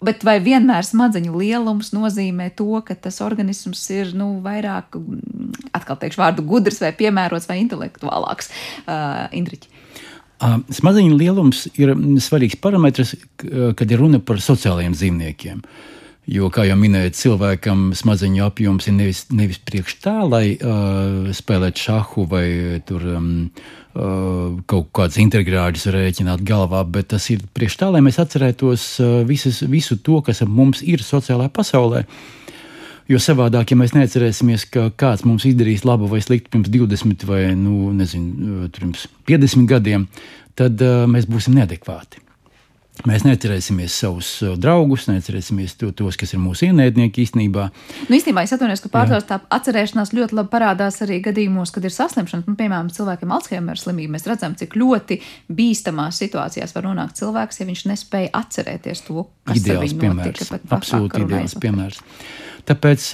[0.00, 4.96] Bet vai vienmēr smadzeņu lielums nozīmē to, ka tas organisms ir nu, vairāk,
[5.76, 8.48] atkal teikšu vārdu, gudrs vai piemērots vai intelektuālāks?
[8.86, 9.68] Uh, Indriķi.
[10.40, 11.92] Uh, smadzeņu lielums ir
[12.24, 15.60] svarīgs parametrs, kad ir runa par sociālajiem dzīvniekiem.
[16.30, 21.86] Jo, kā jau minēju, cilvēkam smadzeņu apjoms ir nevis, nevis priekš tā, lai uh, spēlētu
[21.88, 22.46] šahu vai
[22.86, 23.30] tur, um,
[23.90, 29.16] Uh, kaut kādas integrāļus rēķināt galvā, bet tas ir priekš tā, lai mēs atcerētos uh,
[29.26, 32.04] visas, visu to, kas mums ir sociālajā pasaulē.
[33.10, 37.42] Jo savādāk, ja mēs neatcerēsimies, ka kāds mums izdarīs labu vai sliktu pirms 20 vai
[37.58, 40.06] nu, nezinu, pirms 50 gadiem,
[40.54, 42.22] tad uh, mēs būsim neadekvāti.
[43.08, 47.68] Mēs neatcerēsimies savus uh, draugus, neatcerēsimies to, tos, kas ir mūsu ienaidnieki īstenībā.
[48.08, 51.94] Nu, īstenībā es atvainojos, ka pārdevs tā atcerēšanās ļoti labi parādās arī gadījumos, kad ir
[51.94, 52.44] saslimšana.
[52.48, 54.16] Nu, piemēram, cilvēkiem Alzheimer slimība.
[54.18, 59.62] Mēs redzam, cik ļoti bīstamās situācijās var nonākt cilvēks, ja viņš nespēja atcerēties to, kas
[59.62, 60.54] ideāls piemērs.
[60.68, 62.04] Absolūti ideāls piemērs.
[62.68, 63.06] Tāpēc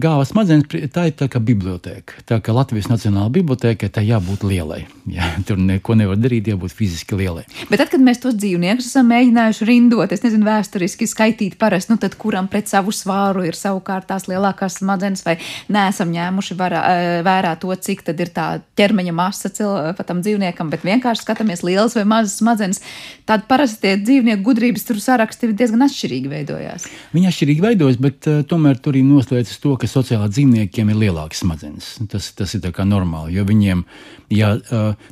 [0.00, 2.22] galvas smadzenes tā ir tā kā biblioteka.
[2.28, 4.84] Tā kā Latvijas Nacionāla biblioteka, tā jābūt lielai.
[5.16, 7.44] Jā, tur neko nevar darīt, jābūt fiziski lielai.
[7.68, 12.00] Bet tad, kad mēs tos dzīvniekus esam mēģinājuši rindot, es nezinu, vēsturiski skaitīt parasti, nu
[12.00, 15.36] tad kuram pret savu svāru ir savukārt tās lielākās smadzenes, vai
[15.72, 16.80] neesam ņēmuši varā,
[17.26, 18.46] vērā to, cik tad ir tā
[18.80, 22.80] ķermeņa masa tam dzīvniekam, bet vienkārši skatāmies lielas vai mazas smadzenes.
[23.28, 26.88] Tad parasti tie dzīvnieku gudrības tur saraksti diezgan atšķirīgi veidojās.
[27.14, 31.42] Viņi atšķirīgi veidojas, bet uh, tomēr tur arī noslēdzas to, ka sociālā dzīvniekiem ir lielākas
[31.42, 31.92] smadzenes.
[32.08, 33.84] Tas, tas ir normāli, jo viņiem
[34.30, 34.54] jā,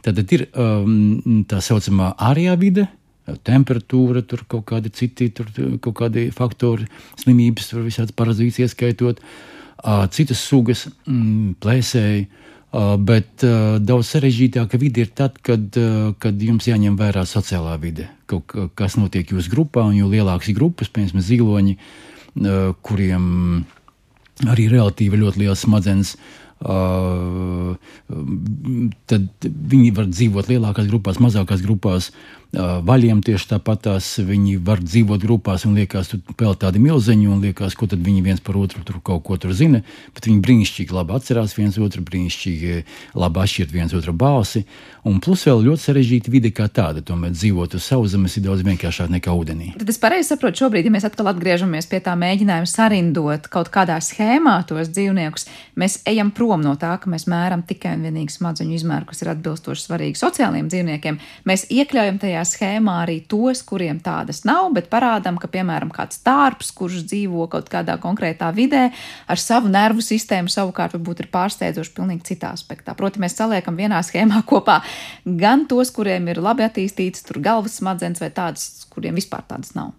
[0.07, 0.47] tad ir
[1.51, 2.89] tā saucamā ārējā vide.
[3.47, 5.47] Temperatūra, tur kaut kādi citi tur,
[5.83, 6.89] kaut kādi faktori,
[7.21, 9.21] slimības, tur visādas parazītas ieskaitot,
[10.11, 12.25] citas sugas, plēsēji.
[12.73, 13.45] Bet
[13.85, 15.77] daudz sarežģītāka vide ir tad, kad,
[16.19, 18.09] kad jums jāņem vērā sociālā vide.
[18.27, 21.77] Kaut, kas notiek jūsu grupā, un jo lielākas grupas, piemēram, ziloņi,
[22.83, 23.27] kuriem
[24.49, 26.15] arī relatīvi ļoti liels smadzenes.
[26.63, 27.75] Uh,
[29.11, 32.13] tad viņi var dzīvot lielākās grupās, mazākās grupās.
[32.53, 37.39] Vaļiem tieši tāpat tās viņi var dzīvot grupās un liekas, tur pēl tādi milzeņi un
[37.41, 39.81] liekas, ko tad viņi viens par otru tur kaut ko tur zina,
[40.13, 42.83] bet viņi brīnišķīgi labi atcerās viens otru, brīnišķīgi
[43.17, 44.67] labi atšķirt viens otru balsi,
[45.09, 49.09] un plus vēl ļoti sarežģīta vide kā tāda, tomēr dzīvot uz sauszemes ir daudz vienkāršāk
[49.17, 49.71] nekā ūdenī.
[49.81, 53.97] Tad es pareizi saprotu šobrīd, ja mēs atkal atgriežamies pie tā mēģinājuma sarindot kaut kādā
[54.05, 55.49] schēmā tos dzīvniekus,
[55.81, 59.33] mēs ejam prom no tā, ka mēs mēram tikai un vienīgi smadzeņu izmēru, kas ir
[59.33, 61.21] atbilstoši svarīgi sociālajiem dzīvniekiem.
[61.49, 66.21] Mēs iekļaujam tajā šajā schēmā arī tos, kuriem tādas nav, bet parādām, ka, piemēram, kāds
[66.23, 68.93] tārps, kurš dzīvo kaut kādā konkrētā vidē,
[69.29, 72.95] ar savu nervu sistēmu savukārt varbūt ir pārsteidzoši pilnīgi citā aspektā.
[72.95, 74.83] Proti, mēs saliekam vienā schēmā kopā
[75.25, 79.93] gan tos, kuriem ir labi attīstīts, tur galvas smadzenes, vai tādas, kuriem vispār tādas nav.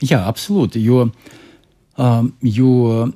[0.00, 0.80] Jā, absolūti.
[0.80, 1.10] Jo
[1.96, 2.70] jo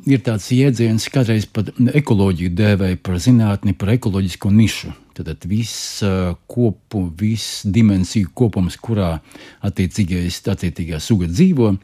[0.09, 4.93] ir tāds jēdziens, kādreiz pat ekoloģiju dēvēja par zinātni, par ekoloģisko nišu.
[5.21, 9.19] Tad viss uh, kopu, viss dimensiju kopums, kurā
[9.61, 11.75] attiecīgā suga dzīvo,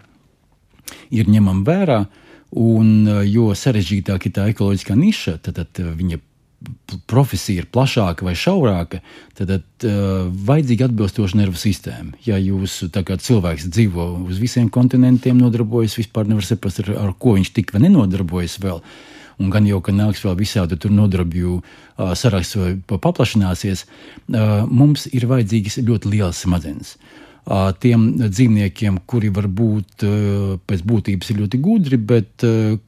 [1.12, 2.06] ir ņemam vērā.
[2.56, 6.22] Un, uh, jo sarežģītāka ir tā ekoloģiskā niša, tad, tad viņa
[7.10, 9.00] profesija ir plašāka vai šaurāka,
[9.36, 12.16] tad uh, vajadzīga atbilstoša nervu sistēma.
[12.26, 17.36] Ja jūs kā cilvēks dzīvo uz visiem kontinentiem, nodarbojas, vispār nevar saprast, ar, ar ko
[17.36, 18.80] viņš tik vai nenodarbojas vēl.
[19.42, 25.06] Un gan jau, ka nāks vēl visādi tur nodarbju uh, saraksts vai paplašināsies, uh, mums
[25.12, 26.96] ir vajadzīgas ļoti lielas smadzenes.
[27.78, 30.02] Tiem dzīvniekiem, kuri varbūt
[30.66, 32.42] pēc būtības ir ļoti gudri, bet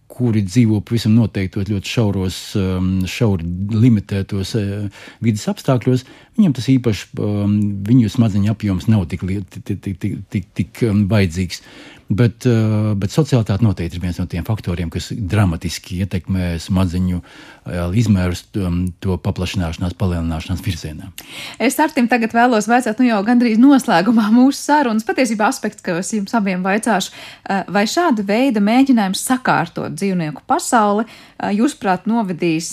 [0.08, 6.06] kuri dzīvo pavisam noteiktos ļoti šauros, um, šauri limitētos uh, vidas apstākļos,
[6.38, 11.06] viņiem tas īpaši, um, viņu smadzeņu apjoms nav tik, tik, tik, tik, tik, tik um,
[11.10, 11.62] vajadzīgs.
[12.08, 17.98] Bet, uh, bet sociālitāte noteikti ir viens no tiem faktoriem, kas dramatiski ietekmē smadzeņu uh,
[18.00, 21.10] izmērus, um, to paplašināšanās, palielināšanās virzienā.
[21.60, 26.14] Es Artim tagad vēlos vaicāt, nu jau gandrīz noslēgumā mūsu sarunas, patiesībā aspekts, ka es
[26.16, 27.12] jums abiem vaicāšu,
[27.76, 31.04] vai šāda veida mēģinājums sakārtot dzīvnieku pasauli,
[31.54, 32.70] jūsuprāt, novedīs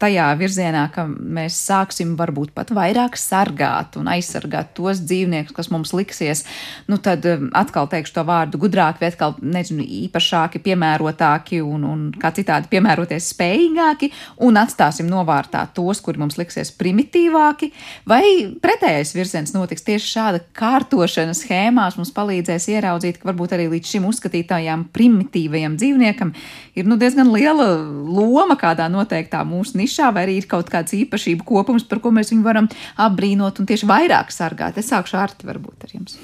[0.00, 5.94] tajā virzienā, ka mēs sāksim varbūt pat vairāk sargāt un aizsargāt tos dzīvniekus, kas mums
[5.96, 6.44] liksies,
[6.90, 12.30] nu tad atkal teikšu to vārdu gudrāki, vai atkal, nezinu, īpašāki, piemērotāki un, un kā
[12.34, 14.10] citādi piemēroties spējīgāki,
[14.46, 17.70] un atstāsim novārtā tos, kuri mums liksies primitīvāki,
[18.10, 18.22] vai
[18.62, 21.98] pretējais virziens notiks tieši šāda kārtošana schēmās?
[21.98, 26.34] Mums palīdzēs ieraudzīt, ka varbūt arī līdz šim uzskatītājām primitīvajam dzīvniekam
[26.74, 31.46] ir nu, diezgan liela loma kādā noteiktā mūsu nišā, vai arī ir kaut kāds īpašību
[31.48, 32.70] kopums, par ko mēs viņu varam
[33.00, 34.78] apbrīnot un tieši vairāk sargāt.
[34.78, 36.18] Es sākšu ar te varbūt ar jums.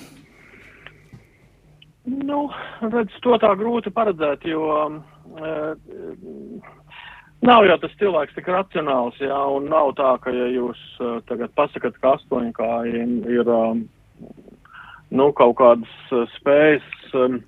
[2.11, 2.49] Nu,
[2.83, 5.75] redz, to tā grūti paredzēt, jo uh,
[7.47, 11.53] nav jau tas cilvēks tik racionāls, jā, un nav tā, ka, ja jūs uh, tagad
[11.59, 13.85] pasakat, ka astoņkājiem ir, um,
[15.13, 17.39] nu, kaut kādas uh, spējas um,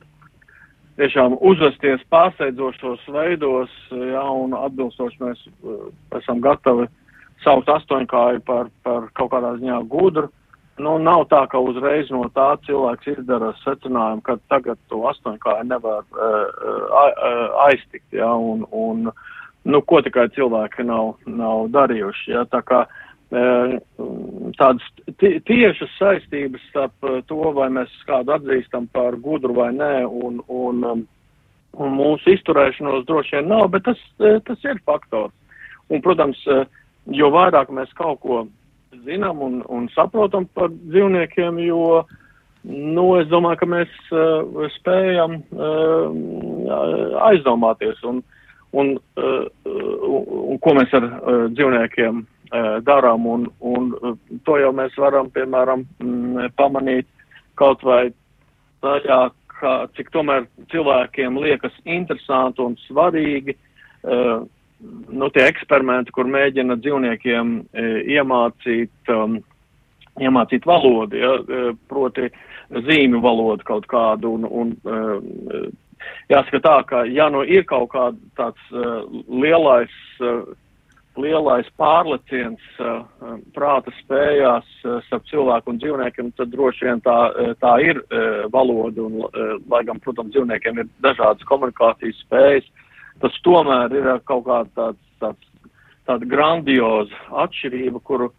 [1.01, 5.88] tiešām uzvesties pārsteidzošos veidos, jā, un atbilstoši mēs uh,
[6.18, 6.88] esam gatavi
[7.45, 10.28] saukt astoņkāju par, par kaut kādā ziņā gudru.
[10.82, 16.05] Nu, nav tā, ka uzreiz no tā cilvēks izdara secinājumu, ka tagad to astoņkāju nevar
[16.16, 19.11] uh, aiztikt, ja, un, un,
[19.68, 24.85] nu, ko tikai cilvēki nav, nav darījuši, ja, tā kā uh, tādas
[25.18, 31.05] tiešas saistības starp to, vai mēs kādu atzīstam par gudru vai nē, un, un, um,
[31.80, 35.33] un mūsu izturēšanos droši vien nav, bet tas, tas ir faktors.
[35.89, 36.41] Un, protams,
[37.12, 38.43] jo vairāk mēs kaut ko
[39.07, 42.03] zinām un, un saprotam par dzīvniekiem, jo,
[42.68, 46.12] nu, es domāju, ka mēs uh, spējam uh,
[47.30, 48.20] aizdomāties un,
[48.76, 52.22] un, uh, un, un ko mēs ar uh, dzīvniekiem
[52.86, 57.09] darām, un, un to jau mēs varam, piemēram, mm, pamanīt
[57.57, 58.11] kaut vai
[58.84, 59.20] tajā,
[59.61, 63.57] kā, cik tomēr cilvēkiem liekas interesanti un svarīgi.
[65.14, 67.53] Nu, tie eksperimenti, kur mēģina dzīvniekiem
[68.11, 69.36] iemācīt, um,
[70.18, 71.36] iemācīt valodu, ja,
[71.88, 72.26] proti
[72.88, 74.32] zīmju valodu kaut kādu.
[74.34, 74.74] Un, un,
[76.32, 78.74] jāsaka tā, ka ja nu ir kaut kāds tāds
[79.28, 79.94] lielais,
[81.20, 83.02] lielais pārleciens uh,
[83.56, 87.18] prāta spējās uh, starp cilvēku un dzīvniekiem, tad droši vien tā,
[87.60, 88.00] tā ir
[88.52, 89.04] valoda.
[89.04, 89.18] Un,
[89.70, 92.68] lai gan, protams, dzīvniekiem ir dažādas komunikācijas spējas,
[93.22, 95.50] tas tomēr ir kaut kāda tāds, tāds,
[96.08, 98.30] tāda grandioza atšķirība, kuru,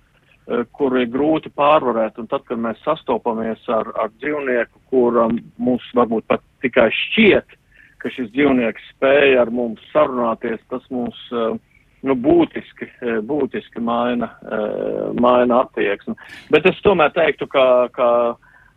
[0.47, 2.19] eh, kuru ir grūti pārvarēt.
[2.19, 7.59] Un tad, kad mēs sastopamies ar, ar dzīvnieku, kuram mums varbūt pat tikai šķiet,
[7.97, 11.55] ka šis dzīvnieks spēja ar mums sarunāties, tas mums uh,
[12.03, 14.31] nu, būtiski, eh, būtiski maina,
[15.19, 16.15] maina attieksmi.
[16.53, 18.09] Bet es tomēr teiktu, ka, ka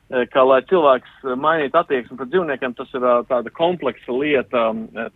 [0.06, 4.62] ka, lai cilvēks mainītu attieksmi pret dzīvniekiem, tas ir tāda kompleksa lieta.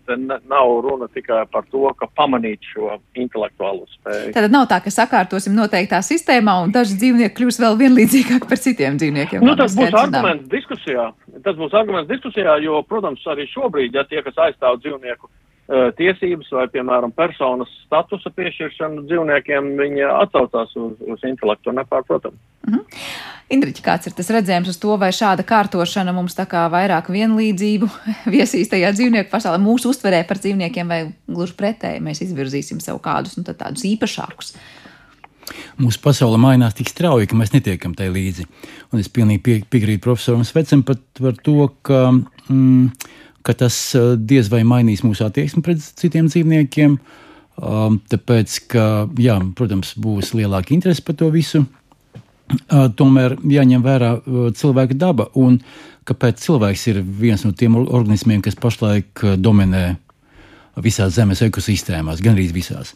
[0.09, 4.35] Te nav runa tikai par to, ka pamanīt šo intelektuālo spēju.
[4.35, 8.99] Tad nav tā, ka sakārtosim noteiktā sistēmā un daži dzīvnieki kļūs vēl vienlīdzīgāki par citiem
[9.01, 9.45] dzīvniekiem.
[9.47, 11.11] Nu, tas būs arguments diskusijā.
[11.45, 15.31] Tas būs arguments diskusijā, jo, protams, arī šobrīd, ja tie, kas aizstāv dzīvnieku
[15.99, 22.35] tiesības vai, piemēram, personas statusa piešķiršanu dzīvniekiem, viņi atsaucās uz, uz intelektu nepārprotam.
[22.67, 22.99] Mm -hmm.
[23.51, 27.89] Indriķi, kāds ir tas redzējums uz to, vai šāda kārtošana mums tā kā vairāk vienlīdzību
[28.35, 33.37] viesīs tajā dzīvnieku pasaulē, mūsu uztverē par dzīvniekiem, vai gluži pretēji mēs izvirzīsim sev kādus
[33.39, 34.55] nu, tādus īpašākus?
[35.81, 38.47] Mūsu pasaule mainās tik strauji, ka mēs netiekam tai līdzi.
[38.93, 42.91] Un es pilnīgi pie, piekrītu profesoram Svecam par, par to, ka mm,
[43.47, 46.97] ka tas uh, diez vai mainīs mūsu attieksmi pret citiem dzīvniekiem.
[47.61, 48.85] Um, tāpēc, ka,
[49.21, 51.65] jā, protams, būs lielāka interese par to visu.
[52.51, 55.61] Uh, tomēr jāņem vērā uh, cilvēka daba un
[56.09, 59.85] kāpēc cilvēks ir viens no tiem organismiem, kas pašlaik dominē
[60.83, 62.95] visās zemes ekosistēmās, gan arī visās.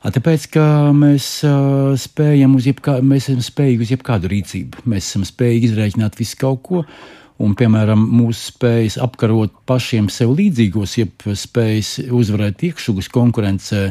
[0.00, 0.64] Tāpēc, ka
[0.96, 4.86] mēs uh, spējam uz jebkādu, mēs esam spējīgi uz jebkādu rīcību.
[4.88, 10.34] Mēs esam spējīgi izrēķināt visu kaut ko, uh, un, piemēram, mūsu spējas apkarot pašiem sev
[10.38, 13.90] līdzīgos, jeb spējas uzvarēt iekšugus konkurencē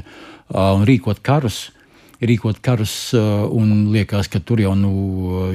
[0.53, 1.69] un rīkot karus.
[2.19, 4.89] Rīkot karus, un liekas, ka tur jau nu,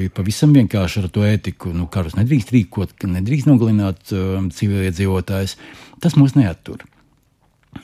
[0.00, 1.74] ir pavisam vienkārši ar to ētiku.
[1.76, 5.58] Nu, karus nedrīkst rīkot, nedrīkst nogalināt civiliedzīvotājus.
[6.00, 6.86] Tas mūs neattur.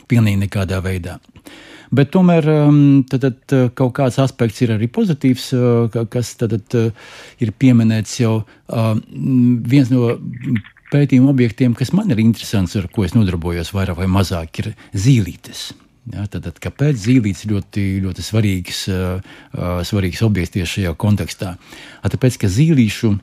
[0.09, 1.19] Pilnīgi nekādā veidā.
[1.91, 6.55] Bet tomēr um, tad, tad, uh, kaut kāds aspekts ir arī pozitīvs, uh, kas tad,
[6.55, 8.35] tad, uh, ir pieminēts jau
[8.71, 10.13] viens no
[10.93, 15.71] pētījuma objektiem, kas man ir interesants, ar ko es nodarbojos vairāk vai mazāk, ir zīlītes.
[16.15, 21.57] Ja, tad, tad, kāpēc zīlītes ļoti, ļoti svarīgs, uh, svarīgs objekts tieši šajā kontekstā?
[22.07, 23.17] Tāpēc, ka zīlīšu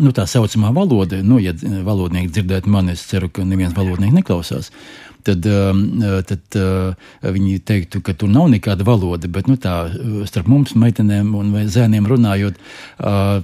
[0.00, 4.72] nu, tā saucamā valoda, nu, ja valodnieki dzirdētu mani, es ceru, ka neviens valodnieks neklausās.
[4.72, 9.30] Uh, tad, um, uh, tad uh, viņi teiktu, ka tur nav nekāda valoda.
[9.32, 12.60] Bet nu, tā, uh, starp mums, meitenēm un zēniem runājot,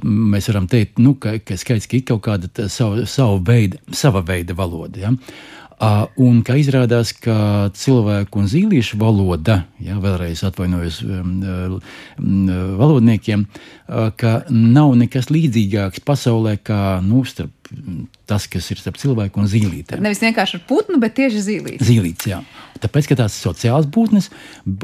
[0.02, 4.22] mēs varam teikt, nu, ka, ka skaidrs, ka ir kaut kāda sava, sava, veida, sava
[4.26, 5.02] veida valoda.
[5.02, 5.12] Ja?
[5.82, 11.32] Un kā izrādās, ka cilvēku un zīlīšu valoda, ja vēlreiz atvainojos um,
[12.78, 13.42] valodniekiem,
[14.20, 17.50] ka nav nekas līdzīgāks pasaulē kā nu, starp
[18.30, 20.04] tas, kas ir starp cilvēku un zīlītēm.
[20.04, 21.88] Nevis vienkārši ar putnu, bet tieši zīlītes.
[21.88, 22.42] Zīlītes, jā.
[22.82, 24.30] Tāpēc, ka tās ir sociāls būtnes,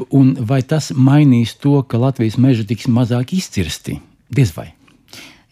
[0.09, 4.01] un vai tas mainīs to, ka Latvijas meži tiks mazāk izcirsti?
[4.33, 4.71] Diez vai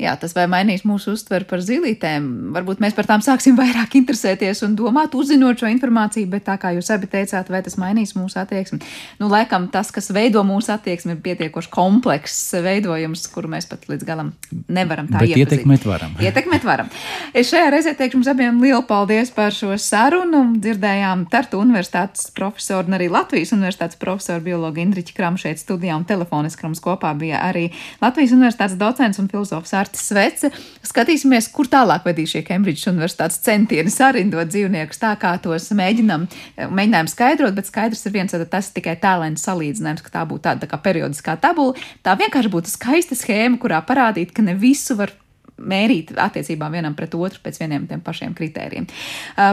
[0.01, 2.27] jā, tas vai mainīs mūsu uztveri par zilītēm.
[2.55, 6.73] Varbūt mēs par tām sāksim vairāk interesēties un domāt, uzzinot šo informāciju, bet tā kā
[6.75, 8.79] jūs abi teicāt, vai tas mainīs mūsu attieksmi.
[9.21, 14.07] Nu, laikam tas, kas veido mūsu attieksmi, ir pietiekoši komplekss veidojums, kuru mēs pat līdz
[14.07, 14.31] galam
[14.69, 15.45] nevaram tā iepazīt.
[15.47, 16.13] Ietekmēt varam.
[16.21, 16.91] Ietekmēt varam.
[17.33, 20.43] Es šajā reizē teikšu jums abiem lielu paldies par šo sarunu.
[20.61, 26.05] Dzirdējām Tartu universitātes profesoru un arī Latvijas universitātes profesoru biologu Indriķu Kramu šeit studijā un
[26.07, 27.67] telefoniski mums kopā bija arī
[28.01, 30.51] Latvijas universitātes docents un filozofs Mārcis Svece.
[30.83, 36.27] Skatīsimies, kur tālāk vedīs šie Kembridžas universitātes centieni sarindot dzīvniekus tā, kā tos mēģinām,
[36.71, 40.65] mēģinām skaidrot, bet skaidrs ir viens, ka tas tikai tēlēns salīdzinājums, ka tā būtu tāda
[40.65, 41.77] tā kā periodiskā tabula.
[42.03, 45.13] Tā vienkārši būtu skaista schēma, kurā parādīt, ka ne visu var
[45.57, 48.85] mērīt attiecībā vienam pret otru pēc vieniem tiem pašiem kritērijiem.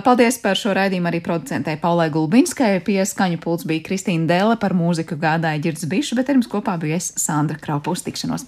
[0.04, 2.82] Paldies par šo raidījumu arī producentei Paulai Gulbinskai.
[2.84, 6.76] Pie skaņu pults bija Kristīna Dēle par mūziku gādāja Girds Bišu, bet ar jums kopā
[6.80, 8.42] bija es Sandra Kraupa uztikšanos.